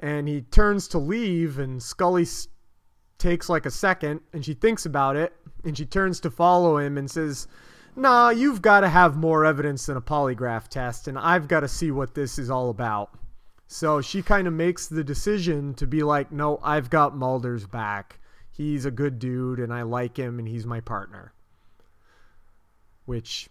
[0.00, 2.48] And he turns to leave, and Scully s-
[3.18, 5.32] takes like a second, and she thinks about it,
[5.64, 7.48] and she turns to follow him and says,
[7.96, 11.68] Nah, you've got to have more evidence than a polygraph test, and I've got to
[11.68, 13.10] see what this is all about.
[13.70, 18.18] So she kind of makes the decision to be like, No, I've got Mulder's back.
[18.50, 21.32] He's a good dude, and I like him, and he's my partner.
[23.04, 23.48] Which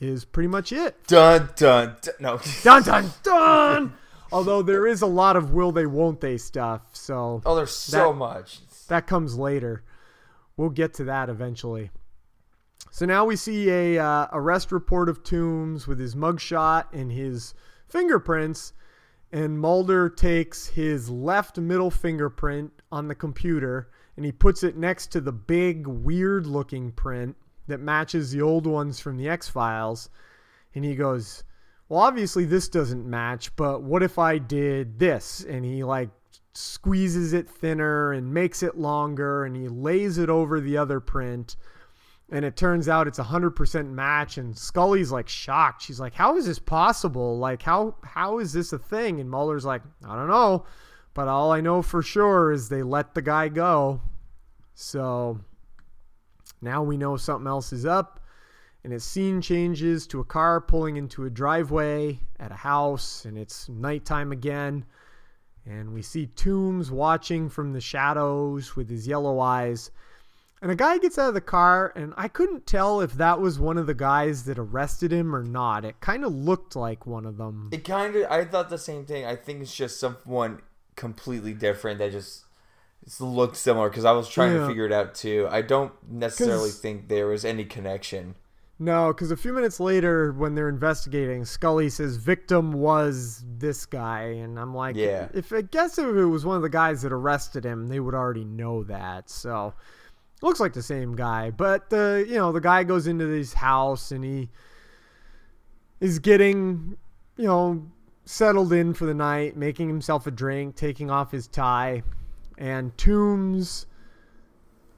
[0.00, 1.06] is pretty much it.
[1.06, 2.40] Dun dun, dun no.
[2.62, 3.92] Dun dun dun!
[4.32, 6.82] Although there is a lot of will they, won't they stuff.
[6.94, 8.60] So Oh, there's so That- much.
[8.88, 9.82] that comes later.
[10.56, 11.90] We'll get to that eventually.
[12.90, 17.54] So now we see a uh, arrest report of Tooms with his mugshot and his
[17.88, 18.72] fingerprints,
[19.32, 25.08] and Mulder takes his left middle fingerprint on the computer and he puts it next
[25.12, 27.36] to the big weird-looking print
[27.68, 30.10] that matches the old ones from the X Files,
[30.74, 31.44] and he goes,
[31.88, 36.10] "Well, obviously this doesn't match, but what if I did this?" And he like
[36.52, 41.56] squeezes it thinner and makes it longer and he lays it over the other print
[42.30, 45.82] and it turns out it's a 100% match and scully's like shocked.
[45.82, 47.38] She's like how is this possible?
[47.38, 49.20] Like how how is this a thing?
[49.20, 50.64] And mulder's like i don't know
[51.12, 54.00] but all i know for sure is they let the guy go.
[54.74, 55.40] So
[56.62, 58.20] now we know something else is up
[58.82, 63.36] and his scene changes to a car pulling into a driveway at a house and
[63.36, 64.84] it's nighttime again
[65.66, 69.90] and we see Tooms watching from the shadows with his yellow eyes.
[70.62, 73.58] And a guy gets out of the car, and I couldn't tell if that was
[73.58, 75.86] one of the guys that arrested him or not.
[75.86, 77.70] It kind of looked like one of them.
[77.72, 78.30] It kind of.
[78.30, 79.24] I thought the same thing.
[79.24, 80.60] I think it's just someone
[80.96, 82.44] completely different that just
[83.18, 84.60] looked similar because I was trying Yeah.
[84.60, 85.48] to figure it out too.
[85.50, 88.34] I don't necessarily think there was any connection.
[88.78, 94.22] No, because a few minutes later, when they're investigating, Scully says victim was this guy,
[94.24, 95.28] and I'm like, Yeah.
[95.32, 98.14] If I guess if it was one of the guys that arrested him, they would
[98.14, 99.28] already know that.
[99.30, 99.74] So,
[100.42, 101.50] looks like the same guy.
[101.50, 104.48] But the you know the guy goes into his house and he
[106.00, 106.96] is getting
[107.36, 107.86] you know
[108.24, 112.02] settled in for the night, making himself a drink, taking off his tie,
[112.58, 113.86] and Tooms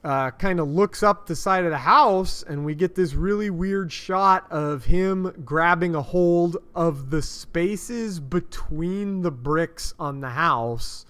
[0.03, 3.49] uh, kind of looks up the side of the house, and we get this really
[3.49, 10.29] weird shot of him grabbing a hold of the spaces between the bricks on the
[10.29, 11.05] house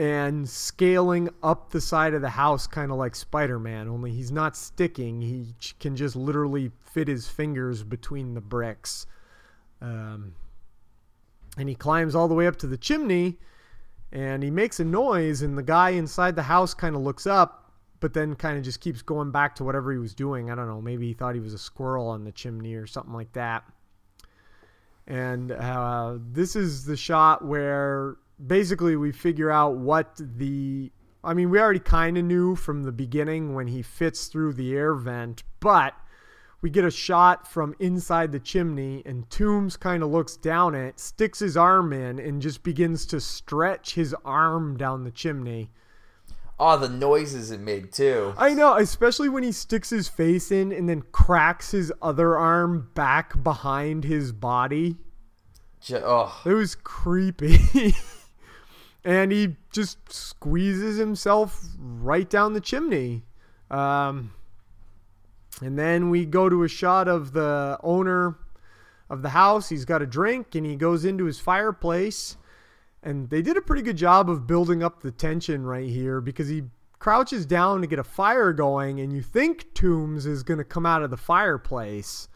[0.00, 4.32] and scaling up the side of the house, kind of like Spider Man, only he's
[4.32, 5.20] not sticking.
[5.20, 9.04] He can just literally fit his fingers between the bricks.
[9.82, 10.32] Um,
[11.58, 13.38] and he climbs all the way up to the chimney
[14.10, 17.70] and he makes a noise and the guy inside the house kind of looks up
[18.00, 20.66] but then kind of just keeps going back to whatever he was doing i don't
[20.66, 23.64] know maybe he thought he was a squirrel on the chimney or something like that
[25.06, 30.90] and uh, this is the shot where basically we figure out what the
[31.22, 34.74] i mean we already kind of knew from the beginning when he fits through the
[34.74, 35.94] air vent but
[36.62, 41.00] we get a shot from inside the chimney and Tooms kind of looks down it,
[41.00, 45.70] sticks his arm in and just begins to stretch his arm down the chimney.
[46.58, 48.34] Oh, the noises it made too.
[48.36, 52.90] I know, especially when he sticks his face in and then cracks his other arm
[52.94, 54.98] back behind his body.
[55.90, 57.94] Oh, It was creepy.
[59.04, 63.22] and he just squeezes himself right down the chimney.
[63.70, 64.32] Um,
[65.62, 68.36] and then we go to a shot of the owner
[69.08, 69.68] of the house.
[69.68, 72.36] He's got a drink and he goes into his fireplace.
[73.02, 76.48] And they did a pretty good job of building up the tension right here because
[76.48, 76.64] he
[76.98, 80.84] crouches down to get a fire going, and you think Tooms is going to come
[80.84, 82.28] out of the fireplace.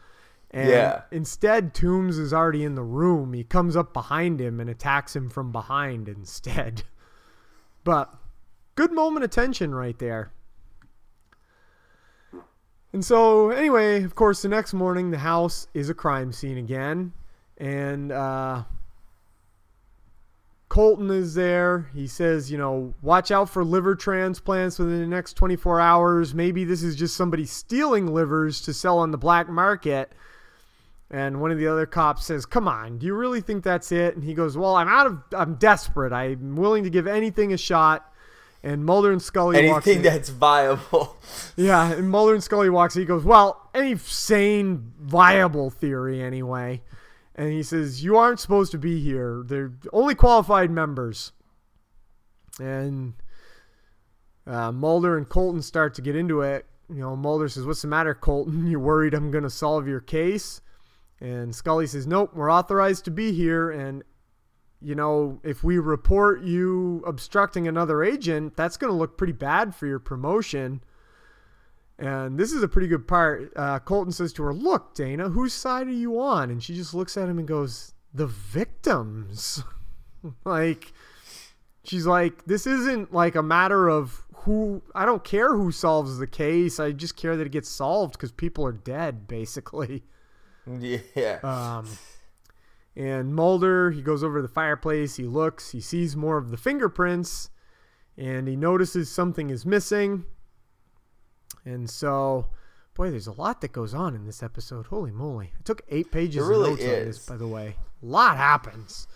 [0.55, 1.01] And Yeah.
[1.11, 3.33] instead, Tooms is already in the room.
[3.33, 6.83] He comes up behind him and attacks him from behind instead.
[7.83, 8.11] But
[8.73, 10.31] good moment of tension right there.
[12.91, 17.13] And so, anyway, of course, the next morning, the house is a crime scene again.
[17.57, 18.63] And uh,
[20.69, 21.89] Colton is there.
[21.93, 26.33] He says, you know, watch out for liver transplants within the next 24 hours.
[26.33, 30.11] Maybe this is just somebody stealing livers to sell on the black market.
[31.15, 34.15] And one of the other cops says, "Come on, do you really think that's it?"
[34.15, 36.11] And he goes, "Well, I'm out of I'm desperate.
[36.11, 38.11] I'm willing to give anything a shot."
[38.61, 40.11] And Mulder and Scully walks anything in.
[40.11, 41.15] that's viable.
[41.55, 42.97] Yeah, and Mulder and Scully walks.
[42.97, 43.03] in.
[43.03, 46.81] He goes, "Well, any sane, viable theory, anyway."
[47.33, 49.41] And he says, "You aren't supposed to be here.
[49.45, 51.31] They're only qualified members."
[52.59, 53.13] And
[54.45, 56.65] uh, Mulder and Colton start to get into it.
[56.89, 58.67] You know, Mulder says, "What's the matter, Colton?
[58.67, 60.59] You worried I'm going to solve your case?"
[61.19, 64.03] And Scully says, "Nope, we're authorized to be here, and
[64.81, 69.73] you know, if we report you obstructing another agent, that's going to look pretty bad
[69.73, 70.81] for your promotion."
[71.97, 73.53] And this is a pretty good part.
[73.55, 76.49] Uh, Colton says to her, Look, Dana, whose side are you on?
[76.49, 79.63] And she just looks at him and goes, The victims.
[80.45, 80.91] like,
[81.83, 86.27] she's like, This isn't like a matter of who, I don't care who solves the
[86.27, 86.79] case.
[86.79, 90.03] I just care that it gets solved because people are dead, basically.
[91.15, 91.39] yeah.
[91.43, 91.87] Um,
[92.95, 96.57] And Mulder, he goes over to the fireplace, he looks, he sees more of the
[96.57, 97.49] fingerprints,
[98.17, 100.25] and he notices something is missing.
[101.65, 102.47] And so,
[102.93, 104.85] boy, there's a lot that goes on in this episode.
[104.87, 105.51] Holy moly.
[105.59, 107.25] It took eight pages It really of notes on this, is.
[107.25, 107.75] by the way.
[108.01, 109.07] A lot happens.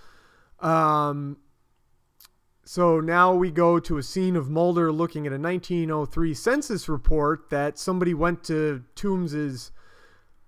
[0.59, 1.37] Um,
[2.65, 7.49] so now we go to a scene of Mulder looking at a 1903 census report
[7.49, 9.71] that somebody went to Tooms's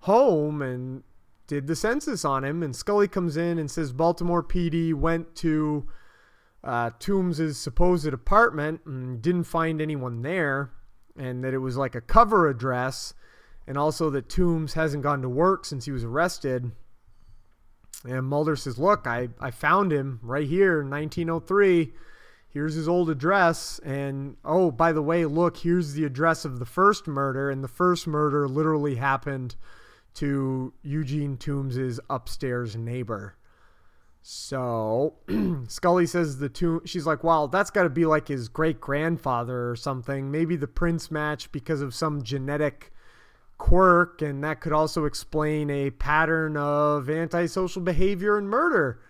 [0.02, 1.02] home and
[1.46, 2.62] did the census on him.
[2.62, 5.86] And Scully comes in and says Baltimore PD went to
[6.64, 10.70] uh, Tooms's supposed apartment and didn't find anyone there,
[11.16, 13.14] and that it was like a cover address,
[13.66, 16.70] and also that Tooms hasn't gone to work since he was arrested.
[18.04, 21.92] And Mulder says, Look, I, I found him right here in 1903.
[22.48, 23.80] Here's his old address.
[23.84, 27.50] And oh, by the way, look, here's the address of the first murder.
[27.50, 29.56] And the first murder literally happened
[30.14, 33.36] to Eugene Tooms's upstairs neighbor.
[34.22, 35.14] So
[35.68, 36.82] Scully says the tomb.
[36.84, 40.30] She's like, "Wow, that's got to be like his great grandfather or something.
[40.30, 42.92] Maybe the prints match because of some genetic
[43.58, 49.00] quirk, and that could also explain a pattern of antisocial behavior and murder."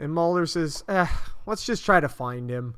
[0.00, 1.06] And Mulder says, eh,
[1.46, 2.74] "Let's just try to find him."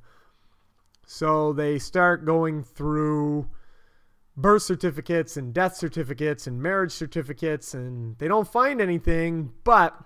[1.06, 3.48] So they start going through
[4.36, 9.98] birth certificates and death certificates and marriage certificates, and they don't find anything, but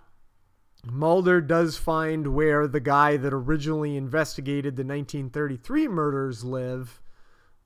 [0.85, 7.01] Mulder does find where the guy that originally investigated the 1933 murders live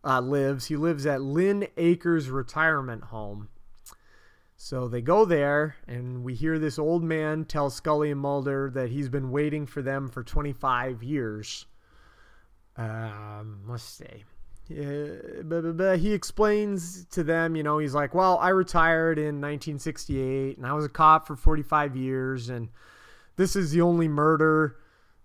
[0.02, 0.66] uh, lives.
[0.66, 3.48] He lives at Lynne Acres Retirement Home.
[4.56, 8.90] So they go there, and we hear this old man tell Scully and Mulder that
[8.90, 11.64] he's been waiting for them for 25 years.
[12.76, 14.24] Um, let's see.
[14.70, 20.72] He explains to them, you know, he's like, well, I retired in 1968, and I
[20.72, 22.68] was a cop for 45 years, and
[23.36, 24.76] this is the only murder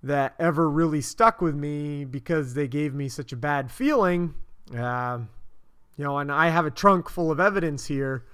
[0.01, 4.33] that ever really stuck with me because they gave me such a bad feeling.
[4.75, 5.19] Uh,
[5.97, 8.25] you know, and I have a trunk full of evidence here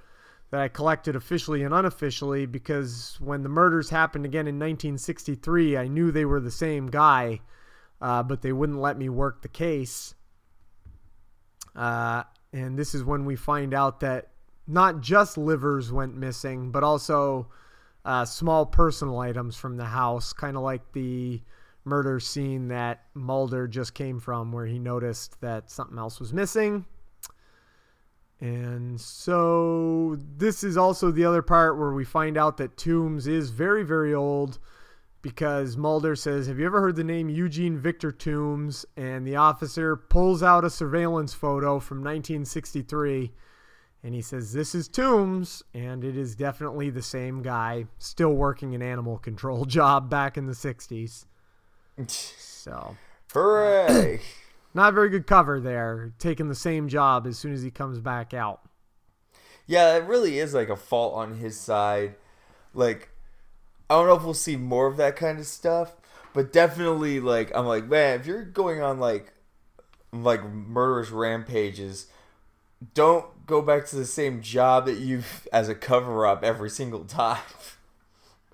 [0.50, 5.88] that I collected officially and unofficially because when the murders happened again in 1963, I
[5.88, 7.40] knew they were the same guy,
[8.02, 10.14] uh, but they wouldn't let me work the case.
[11.76, 14.30] Uh, and this is when we find out that
[14.68, 17.48] not just livers went missing, but also
[18.06, 21.42] uh, small personal items from the house, kind of like the
[21.86, 26.86] murder scene that Mulder just came from, where he noticed that something else was missing.
[28.40, 33.52] And so this is also the other part where we find out that Toombs is
[33.52, 34.58] very, very old
[35.22, 38.86] because Mulder says, Have you ever heard the name Eugene Victor Tooms?
[38.98, 43.32] And the officer pulls out a surveillance photo from 1963
[44.04, 45.62] and he says, This is Tooms.
[45.74, 50.48] And it is definitely the same guy still working an animal control job back in
[50.48, 51.26] the 60s.
[52.08, 52.98] So,
[53.34, 54.22] Hooray!
[54.74, 58.34] not very good cover there, taking the same job as soon as he comes back
[58.34, 58.62] out.
[59.68, 62.16] yeah, it really is like a fault on his side.
[62.74, 63.11] Like,
[63.92, 65.98] I don't know if we'll see more of that kind of stuff,
[66.34, 69.34] but definitely, like, I'm like, man, if you're going on like,
[70.14, 72.08] like murderous rampages,
[72.94, 77.04] don't go back to the same job that you've as a cover up every single
[77.04, 77.42] time.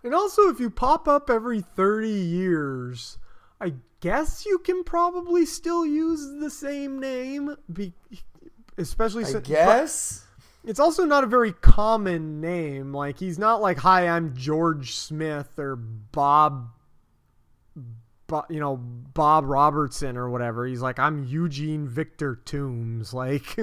[0.03, 3.19] And also, if you pop up every 30 years,
[3.61, 7.93] I guess you can probably still use the same name, be,
[8.75, 10.25] especially I guess.
[10.67, 12.93] It's also not a very common name.
[12.93, 16.69] Like he's not like, "Hi, I'm George Smith" or Bob,
[18.27, 20.67] Bo, you know, Bob Robertson or whatever.
[20.67, 23.55] He's like, "I'm Eugene Victor Tooms." Like,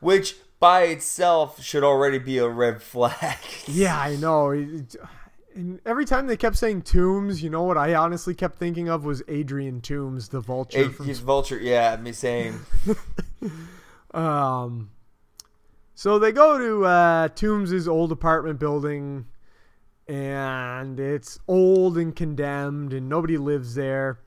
[0.00, 3.38] Which by itself should already be a red flag.
[3.66, 4.50] yeah, I know.
[4.50, 9.04] And every time they kept saying Toomes, you know what I honestly kept thinking of
[9.04, 11.58] was Adrian Toombs, the vulture Hey, from he's vulture.
[11.58, 12.58] Yeah, me saying.
[14.14, 14.90] Um,
[15.94, 19.26] so they go to uh, Tooms's old apartment building,
[20.08, 24.20] and it's old and condemned, and nobody lives there.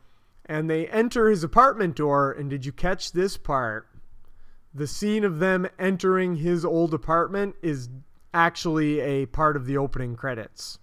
[0.45, 3.87] And they enter his apartment door, and did you catch this part?
[4.73, 7.89] The scene of them entering his old apartment is
[8.33, 10.79] actually a part of the opening credits.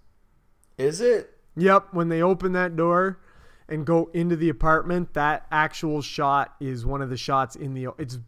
[0.77, 1.31] Is it?
[1.55, 3.19] Yep, when they open that door
[3.67, 7.87] and go into the apartment, that actual shot is one of the shots in the.
[7.97, 8.19] It's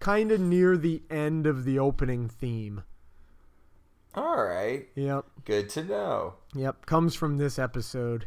[0.00, 2.82] kind of near the end of the opening theme.
[4.14, 4.86] All right.
[4.94, 6.34] Yep, Good to know.
[6.54, 8.26] yep, comes from this episode.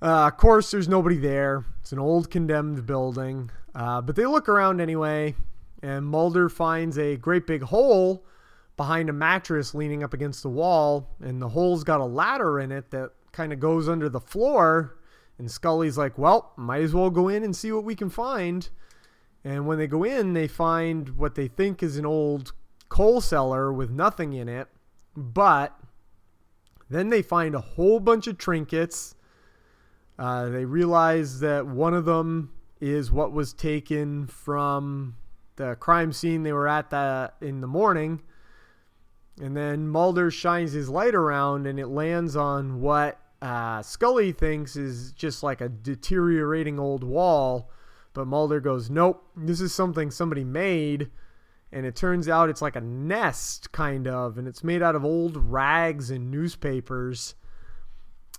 [0.00, 1.64] Uh, of course, there's nobody there.
[1.80, 5.34] It's an old condemned building, uh, but they look around anyway,
[5.82, 8.24] and Mulder finds a great big hole
[8.76, 12.72] behind a mattress leaning up against the wall, and the hole's got a ladder in
[12.72, 14.96] it that kind of goes under the floor.
[15.38, 18.68] And Scully's like, well, might as well go in and see what we can find.
[19.44, 22.52] And when they go in, they find what they think is an old
[22.88, 24.68] coal cellar with nothing in it.
[25.16, 25.76] But
[26.88, 29.14] then they find a whole bunch of trinkets.
[30.18, 35.16] Uh, they realize that one of them is what was taken from
[35.56, 38.20] the crime scene they were at the, in the morning.
[39.40, 44.76] And then Mulder shines his light around and it lands on what uh, Scully thinks
[44.76, 47.70] is just like a deteriorating old wall.
[48.14, 51.10] But Mulder goes, nope, this is something somebody made.
[51.72, 54.36] And it turns out it's like a nest, kind of.
[54.36, 57.34] And it's made out of old rags and newspapers.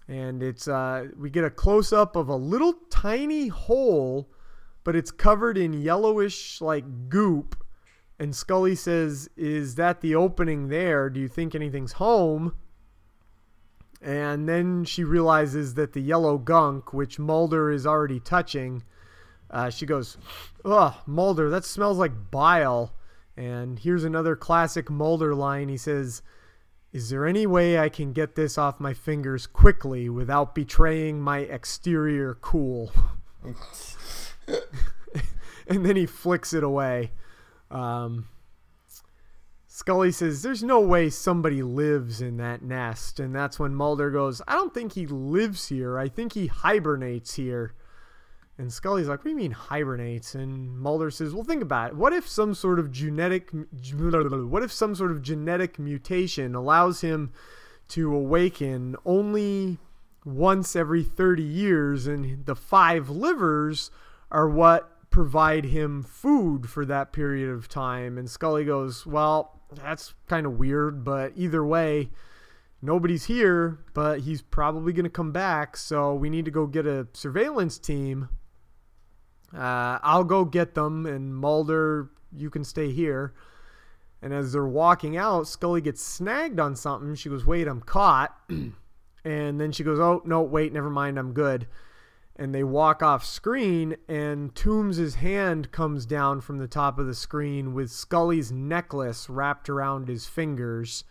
[0.08, 4.30] And it's, uh, we get a close up of a little tiny hole,
[4.84, 7.64] but it's covered in yellowish, like goop
[8.20, 11.10] and Scully says, Is that the opening there?
[11.10, 12.54] Do you think anything's home?
[14.02, 18.84] And then she realizes that the yellow gunk, which Mulder is already touching,
[19.54, 20.18] uh, she goes,
[20.66, 22.96] Ugh, Mulder, that smells like bile.
[23.38, 25.70] And here's another classic Mulder line.
[25.70, 26.24] He says,
[26.92, 31.40] Is there any way I can get this off my fingers quickly without betraying my
[31.40, 32.92] exterior cool?
[35.68, 37.12] and then he flicks it away.
[37.70, 38.28] Um,
[39.68, 43.20] Scully says, There's no way somebody lives in that nest.
[43.20, 46.00] And that's when Mulder goes, I don't think he lives here.
[46.00, 47.76] I think he hibernates here.
[48.58, 50.36] And Scully's like, What do you mean hibernates?
[50.36, 51.96] And Mulder says, Well, think about it.
[51.96, 57.32] What if some sort of genetic, what if some sort of genetic mutation allows him
[57.90, 59.80] to awaken only
[60.26, 63.92] once every 30 years, and the five livers
[64.32, 68.18] are what provide him food for that period of time.
[68.18, 72.10] And Scully goes, Well, that's kind of weird, but either way,
[72.82, 75.78] nobody's here, but he's probably going to come back.
[75.78, 78.30] So we need to go get a surveillance team.
[79.56, 83.34] Uh, I'll go get them, and Mulder, you can stay here.
[84.22, 87.16] And as they're walking out, Scully gets snagged on something.
[87.16, 88.36] She goes, Wait, I'm caught.
[89.26, 91.68] and then she goes, Oh, no, wait, never mind, I'm good
[92.36, 97.14] and they walk off screen and Tooms's hand comes down from the top of the
[97.14, 101.04] screen with Scully's necklace wrapped around his fingers.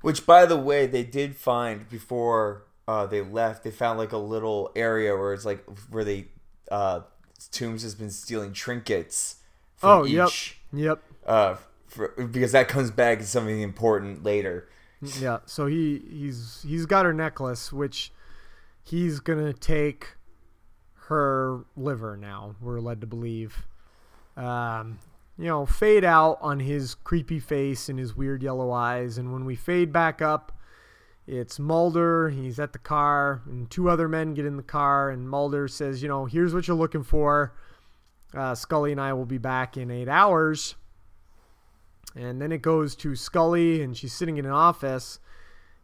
[0.00, 4.18] Which by the way, they did find before uh, they left, they found like a
[4.18, 6.26] little area where it's like where they
[6.70, 7.02] uh,
[7.48, 9.36] Tooms has been stealing trinkets
[9.82, 10.30] oh, yep.
[10.72, 11.02] Yep.
[11.26, 14.68] Uh, for, because that comes back as something important later.
[15.20, 18.12] Yeah, so he he's he's got her necklace which
[18.84, 20.14] he's going to take
[21.08, 23.66] her liver now, we're led to believe.
[24.36, 24.98] Um,
[25.36, 29.18] you know, fade out on his creepy face and his weird yellow eyes.
[29.18, 30.52] And when we fade back up,
[31.32, 32.30] it's Mulder.
[32.30, 35.10] He's at the car, and two other men get in the car.
[35.10, 37.54] And Mulder says, You know, here's what you're looking for.
[38.34, 40.74] Uh, Scully and I will be back in eight hours.
[42.14, 45.18] And then it goes to Scully, and she's sitting in an office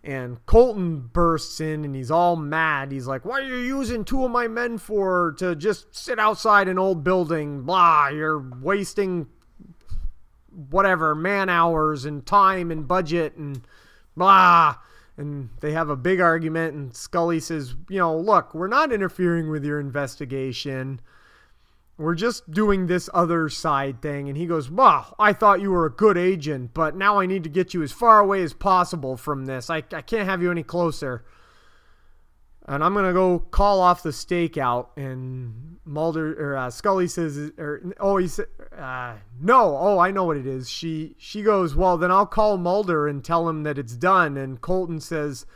[0.05, 2.93] and Colton bursts in and he's all mad.
[2.93, 6.69] He's like, What are you using two of my men for to just sit outside
[6.69, 7.63] an old building?
[7.63, 9.27] Blah, you're wasting
[10.71, 13.67] whatever man hours and time and budget and
[14.17, 14.77] blah.
[15.19, 19.51] And they have a big argument, and Scully says, You know, look, we're not interfering
[19.51, 21.01] with your investigation.
[21.97, 24.29] We're just doing this other side thing.
[24.29, 27.43] And he goes, Well, I thought you were a good agent, but now I need
[27.43, 29.69] to get you as far away as possible from this.
[29.69, 31.25] I, I can't have you any closer.
[32.69, 34.89] And I'm to go call off the stakeout.
[34.97, 38.47] And Mulder, or uh, Scully says, or, Oh, he said,
[38.77, 40.69] uh, No, oh, I know what it is.
[40.69, 44.37] She, she goes, Well, then I'll call Mulder and tell him that it's done.
[44.37, 45.47] And Colton says,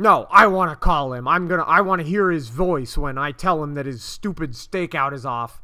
[0.00, 1.26] no, I want to call him.
[1.26, 4.52] I'm to I want to hear his voice when I tell him that his stupid
[4.52, 5.60] stakeout is off.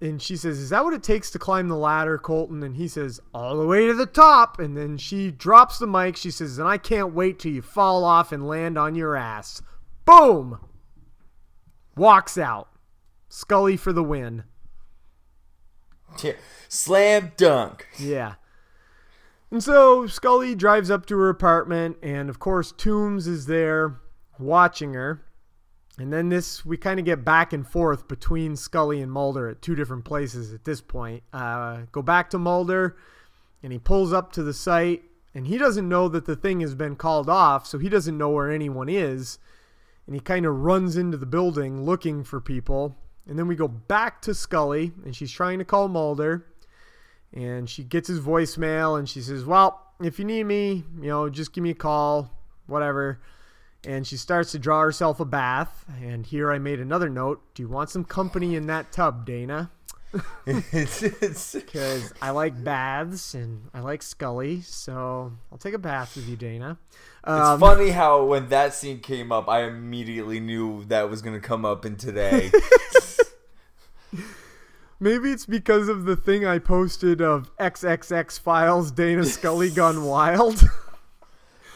[0.00, 2.62] And she says, Is that what it takes to climb the ladder, Colton?
[2.62, 4.58] And he says, All the way to the top.
[4.58, 6.16] And then she drops the mic.
[6.16, 9.62] She says, And I can't wait till you fall off and land on your ass.
[10.10, 10.58] Boom!
[11.96, 12.68] Walks out.
[13.28, 14.44] Scully for the win.
[16.24, 16.32] Yeah.
[16.68, 17.86] Slam dunk.
[17.96, 18.34] Yeah.
[19.52, 24.00] And so Scully drives up to her apartment, and of course, Tooms is there
[24.36, 25.22] watching her.
[25.98, 29.62] And then this, we kind of get back and forth between Scully and Mulder at
[29.62, 31.22] two different places at this point.
[31.32, 32.96] Uh, go back to Mulder,
[33.62, 36.74] and he pulls up to the site, and he doesn't know that the thing has
[36.74, 39.38] been called off, so he doesn't know where anyone is.
[40.06, 42.96] And he kind of runs into the building looking for people.
[43.28, 46.46] And then we go back to Scully, and she's trying to call Mulder.
[47.32, 51.28] And she gets his voicemail, and she says, Well, if you need me, you know,
[51.28, 52.30] just give me a call,
[52.66, 53.20] whatever.
[53.84, 55.84] and she starts to draw herself a bath.
[56.02, 59.70] And here I made another note: Do you want some company in that tub, Dana?
[60.46, 66.16] It's, it's, Because I like baths and I like Scully, so I'll take a bath
[66.16, 66.78] with you, Dana.
[67.22, 71.40] it's Um, funny how when that scene came up, I immediately knew that was going
[71.40, 72.50] to come up in today.
[75.02, 80.62] Maybe it's because of the thing I posted of XXX files Dana Scully gone wild.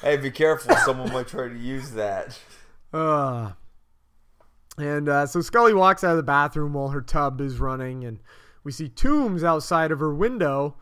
[0.02, 0.74] hey, be careful.
[0.84, 2.38] Someone might try to use that.
[2.92, 3.50] Uh,
[4.78, 8.18] and uh, so Scully walks out of the bathroom while her tub is running, and
[8.62, 10.76] we see Tooms outside of her window.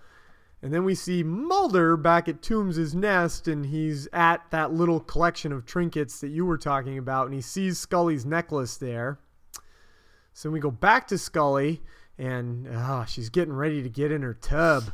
[0.65, 5.53] And then we see Mulder back at Tooms' nest, and he's at that little collection
[5.53, 9.19] of trinkets that you were talking about, and he sees Scully's necklace there.
[10.33, 11.83] So we go back to Scully,
[12.17, 14.85] and uh, she's getting ready to get in her tub.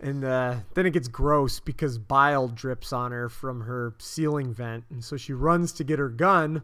[0.00, 4.84] And uh, then it gets gross because bile drips on her from her ceiling vent.
[4.88, 6.62] And so she runs to get her gun.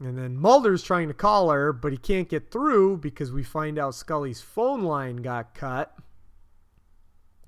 [0.00, 3.78] And then Mulder's trying to call her, but he can't get through because we find
[3.78, 5.94] out Scully's phone line got cut.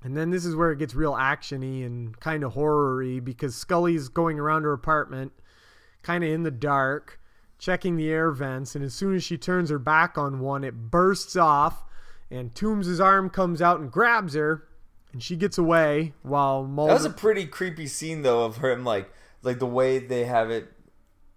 [0.03, 4.07] And then this is where it gets real actiony and kind of horror-y because Scully's
[4.07, 5.31] going around her apartment,
[6.03, 7.19] kind of in the dark,
[7.57, 10.91] checking the air vents, and as soon as she turns her back on one, it
[10.91, 11.85] bursts off,
[12.29, 14.67] and Tooms' arm comes out and grabs her,
[15.13, 16.93] and she gets away while Mulder.
[16.93, 20.51] That was a pretty creepy scene, though, of him like like the way they have
[20.51, 20.71] it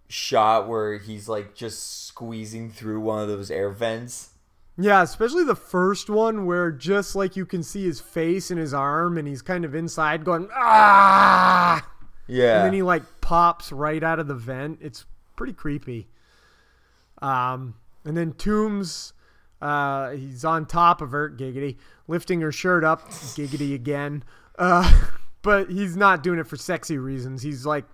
[0.07, 4.31] shot, where he's like just squeezing through one of those air vents.
[4.79, 8.73] Yeah, especially the first one where just like you can see his face and his
[8.73, 11.87] arm, and he's kind of inside going ah,
[12.27, 14.79] Yeah, and then he like pops right out of the vent.
[14.81, 15.05] It's
[15.35, 16.07] pretty creepy.
[17.21, 19.13] Um, and then Tooms,
[19.61, 21.77] uh, he's on top of her, giggity,
[22.07, 24.23] lifting her shirt up, giggity again.
[24.57, 25.07] Uh,
[25.41, 27.41] but he's not doing it for sexy reasons.
[27.41, 27.85] He's like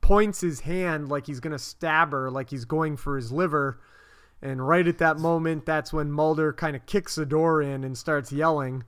[0.00, 3.80] points his hand like he's gonna stab her, like he's going for his liver.
[4.40, 7.98] And right at that moment, that's when Mulder kind of kicks the door in and
[7.98, 8.84] starts yelling.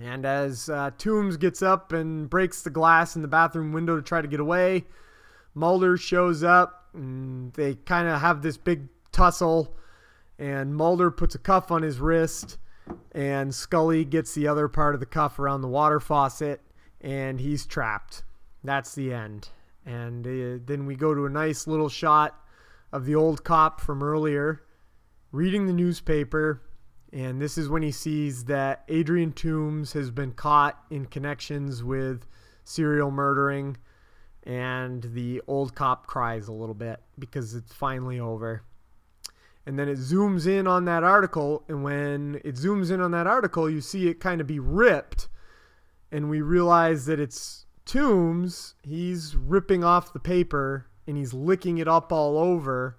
[0.00, 4.02] And as uh, Tooms gets up and breaks the glass in the bathroom window to
[4.02, 4.84] try to get away,
[5.54, 6.88] Mulder shows up.
[6.94, 9.76] And they kind of have this big tussle.
[10.38, 12.58] And Mulder puts a cuff on his wrist.
[13.12, 16.62] And Scully gets the other part of the cuff around the water faucet.
[17.00, 18.22] And he's trapped.
[18.64, 19.50] That's the end.
[19.88, 22.38] And uh, then we go to a nice little shot
[22.92, 24.62] of the old cop from earlier
[25.32, 26.62] reading the newspaper.
[27.10, 32.26] And this is when he sees that Adrian Tooms has been caught in connections with
[32.64, 33.78] serial murdering.
[34.42, 38.64] And the old cop cries a little bit because it's finally over.
[39.64, 41.64] And then it zooms in on that article.
[41.66, 45.28] And when it zooms in on that article, you see it kind of be ripped.
[46.12, 48.74] And we realize that it's Tooms.
[48.82, 52.98] He's ripping off the paper and he's licking it up all over.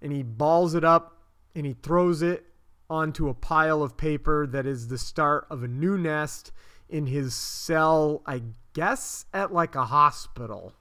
[0.00, 1.18] And he balls it up
[1.54, 2.46] and he throws it
[2.88, 6.52] onto a pile of paper that is the start of a new nest
[6.88, 10.72] in his cell, I guess at like a hospital.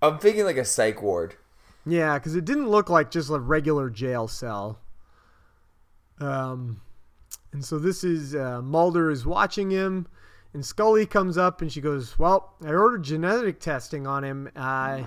[0.00, 1.36] I'm thinking like a psych ward.
[1.84, 4.78] Yeah, because it didn't look like just a regular jail cell.
[6.20, 6.80] Um,
[7.52, 10.06] and so this is uh, Mulder is watching him,
[10.52, 14.50] and Scully comes up and she goes, "Well, I ordered genetic testing on him.
[14.56, 15.04] Uh,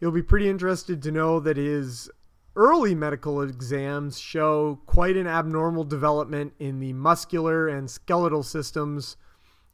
[0.00, 2.10] you'll be pretty interested to know that his
[2.56, 9.16] early medical exams show quite an abnormal development in the muscular and skeletal systems."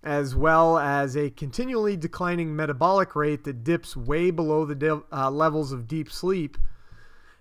[0.07, 5.31] As well as a continually declining metabolic rate that dips way below the de- uh,
[5.31, 6.59] levels of deep sleep.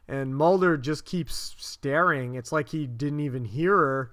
[0.08, 2.36] And Mulder just keeps staring.
[2.36, 4.12] It's like he didn't even hear her.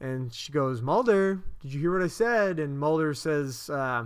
[0.00, 2.58] And she goes, Mulder, did you hear what I said?
[2.58, 4.04] And Mulder says, uh,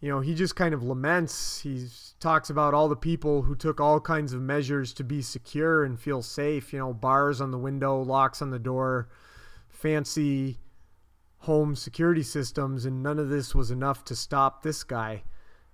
[0.00, 1.60] you know, he just kind of laments.
[1.60, 1.86] He
[2.20, 5.98] talks about all the people who took all kinds of measures to be secure and
[5.98, 6.72] feel safe.
[6.72, 9.08] You know, bars on the window, locks on the door,
[9.68, 10.58] fancy
[11.38, 15.22] home security systems, and none of this was enough to stop this guy.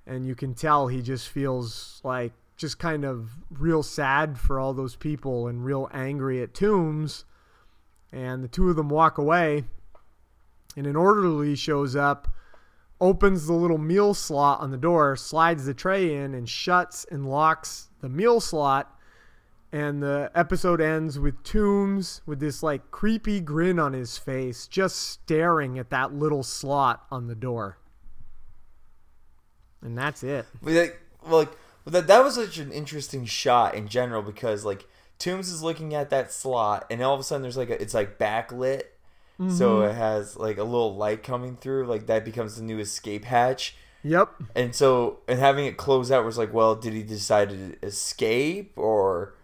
[0.07, 4.75] And you can tell he just feels like just kind of real sad for all
[4.75, 7.25] those people and real angry at Tooms.
[8.13, 9.65] And the two of them walk away,
[10.77, 12.29] and an orderly shows up,
[13.01, 17.27] opens the little meal slot on the door, slides the tray in, and shuts and
[17.27, 18.97] locks the meal slot.
[19.73, 24.97] And the episode ends with Tooms with this like creepy grin on his face, just
[24.97, 27.79] staring at that little slot on the door.
[29.81, 30.47] And that's it.
[30.61, 31.51] Like, like
[31.87, 34.87] that that was such an interesting shot in general because like
[35.21, 37.95] Tooms is looking at that slot, and all of a sudden there's like a, it's
[37.95, 38.83] like backlit,
[39.57, 41.87] so it has like a little light coming through.
[41.87, 43.77] Like that becomes the new escape hatch.
[44.03, 44.31] Yep.
[44.57, 48.73] And so, and having it close out was like, well, did he decide to escape
[48.77, 49.35] or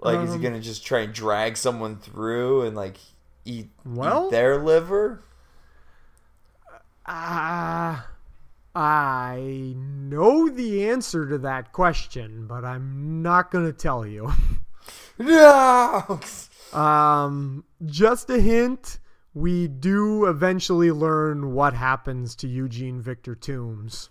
[0.00, 2.96] like is he Um, gonna just try and drag someone through and like
[3.44, 5.22] eat, Well- eat their liver?
[7.06, 8.08] Ah,
[8.74, 14.32] I know the answer to that question, but I'm not gonna tell you.
[15.18, 16.20] No.
[16.72, 18.98] Um, just a hint.
[19.32, 24.10] We do eventually learn what happens to Eugene Victor Tooms.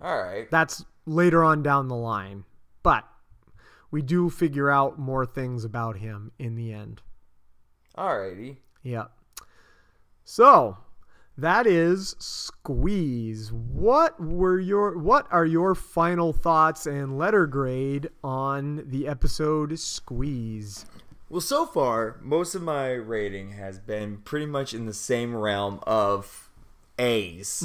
[0.00, 0.50] All right.
[0.50, 2.44] That's later on down the line,
[2.82, 3.04] but
[3.90, 7.02] we do figure out more things about him in the end.
[7.94, 8.58] All righty.
[8.82, 9.10] Yep.
[10.24, 10.78] So
[11.38, 13.52] that is Squeeze.
[13.52, 20.86] What were your what are your final thoughts and letter grade on the episode Squeeze?
[21.28, 25.80] Well, so far, most of my rating has been pretty much in the same realm
[25.84, 26.50] of
[26.98, 27.62] A's.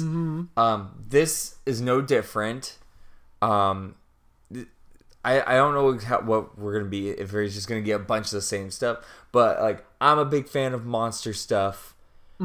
[0.56, 2.78] Um, this is no different.
[3.42, 3.96] Um,
[5.22, 8.04] I, I don't know how, what we're gonna be if we're just gonna get a
[8.04, 8.98] bunch of the same stuff,
[9.32, 11.94] but like I'm a big fan of monster stuff.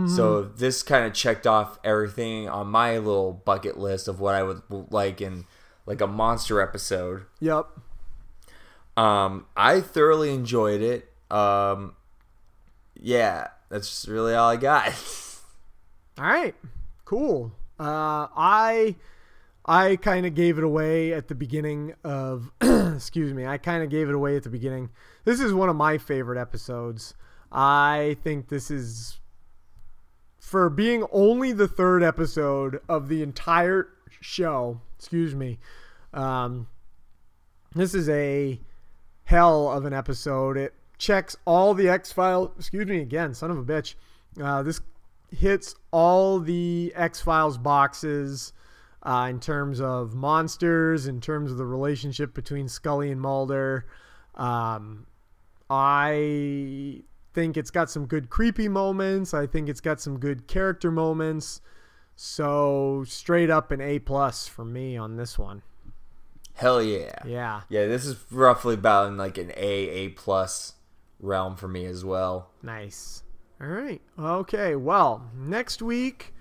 [0.07, 4.41] So this kind of checked off everything on my little bucket list of what I
[4.41, 5.45] would like in
[5.85, 7.25] like a monster episode.
[7.39, 7.67] Yep.
[8.97, 11.11] Um, I thoroughly enjoyed it.
[11.29, 11.95] Um,
[12.95, 14.87] yeah, that's just really all I got.
[16.17, 16.55] All right.
[17.05, 17.51] Cool.
[17.79, 18.95] Uh I
[19.65, 23.47] I kind of gave it away at the beginning of excuse me.
[23.47, 24.91] I kind of gave it away at the beginning.
[25.25, 27.15] This is one of my favorite episodes.
[27.51, 29.19] I think this is
[30.53, 33.89] for being only the third episode of the entire
[34.21, 34.79] show.
[34.99, 35.57] Excuse me.
[36.13, 36.67] Um,
[37.73, 38.61] this is a
[39.23, 40.55] hell of an episode.
[40.55, 42.51] It checks all the X Files.
[42.59, 43.95] Excuse me again, son of a bitch.
[44.39, 44.79] Uh, this
[45.35, 48.53] hits all the X Files boxes
[49.01, 53.87] uh, in terms of monsters, in terms of the relationship between Scully and Mulder.
[54.35, 55.07] Um,
[55.67, 57.01] I
[57.33, 59.33] think it's got some good creepy moments.
[59.33, 61.61] I think it's got some good character moments.
[62.15, 65.63] So straight up an A plus for me on this one.
[66.53, 67.15] Hell yeah.
[67.25, 67.61] Yeah.
[67.69, 70.73] Yeah, this is roughly about in like an A, A plus
[71.19, 72.51] realm for me as well.
[72.61, 73.23] Nice.
[73.59, 74.01] All right.
[74.19, 74.75] Okay.
[74.75, 76.33] Well, next week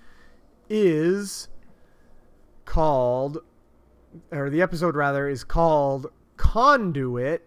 [0.69, 1.47] is
[2.65, 3.39] called,
[4.31, 7.41] or the episode rather, is called Conduit.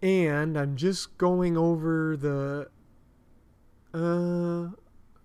[0.00, 2.68] And I'm just going over the.
[3.94, 4.68] Uh,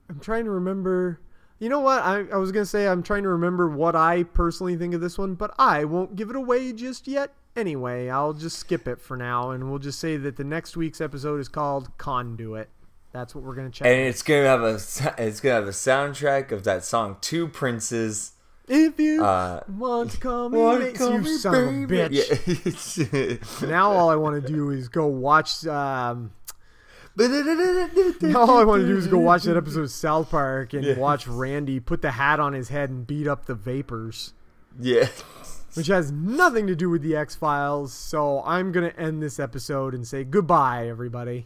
[0.10, 1.20] I'm trying to remember.
[1.60, 2.02] You know what?
[2.04, 5.02] I, I was going to say I'm trying to remember what I personally think of
[5.02, 7.32] this one, but I won't give it away just yet.
[7.56, 11.00] Anyway, I'll just skip it for now, and we'll just say that the next week's
[11.00, 12.68] episode is called Conduit.
[13.14, 13.86] That's what we're gonna check.
[13.88, 14.74] And it's gonna have a
[15.20, 18.32] it's gonna have a soundtrack of that song Two Princes.
[18.68, 22.18] if you Uh, want to call me, wanna call you me son of a baby.
[22.18, 23.62] bitch.
[23.62, 23.68] Yeah.
[23.70, 25.64] Now all I want to do is go watch.
[25.68, 26.32] Um,
[28.36, 31.28] all I want to do is go watch that episode of South Park and watch
[31.28, 34.34] Randy put the hat on his head and beat up the Vapors,
[34.80, 35.08] Yeah.
[35.76, 37.94] which has nothing to do with the X Files.
[37.94, 41.46] So I'm gonna end this episode and say goodbye, everybody.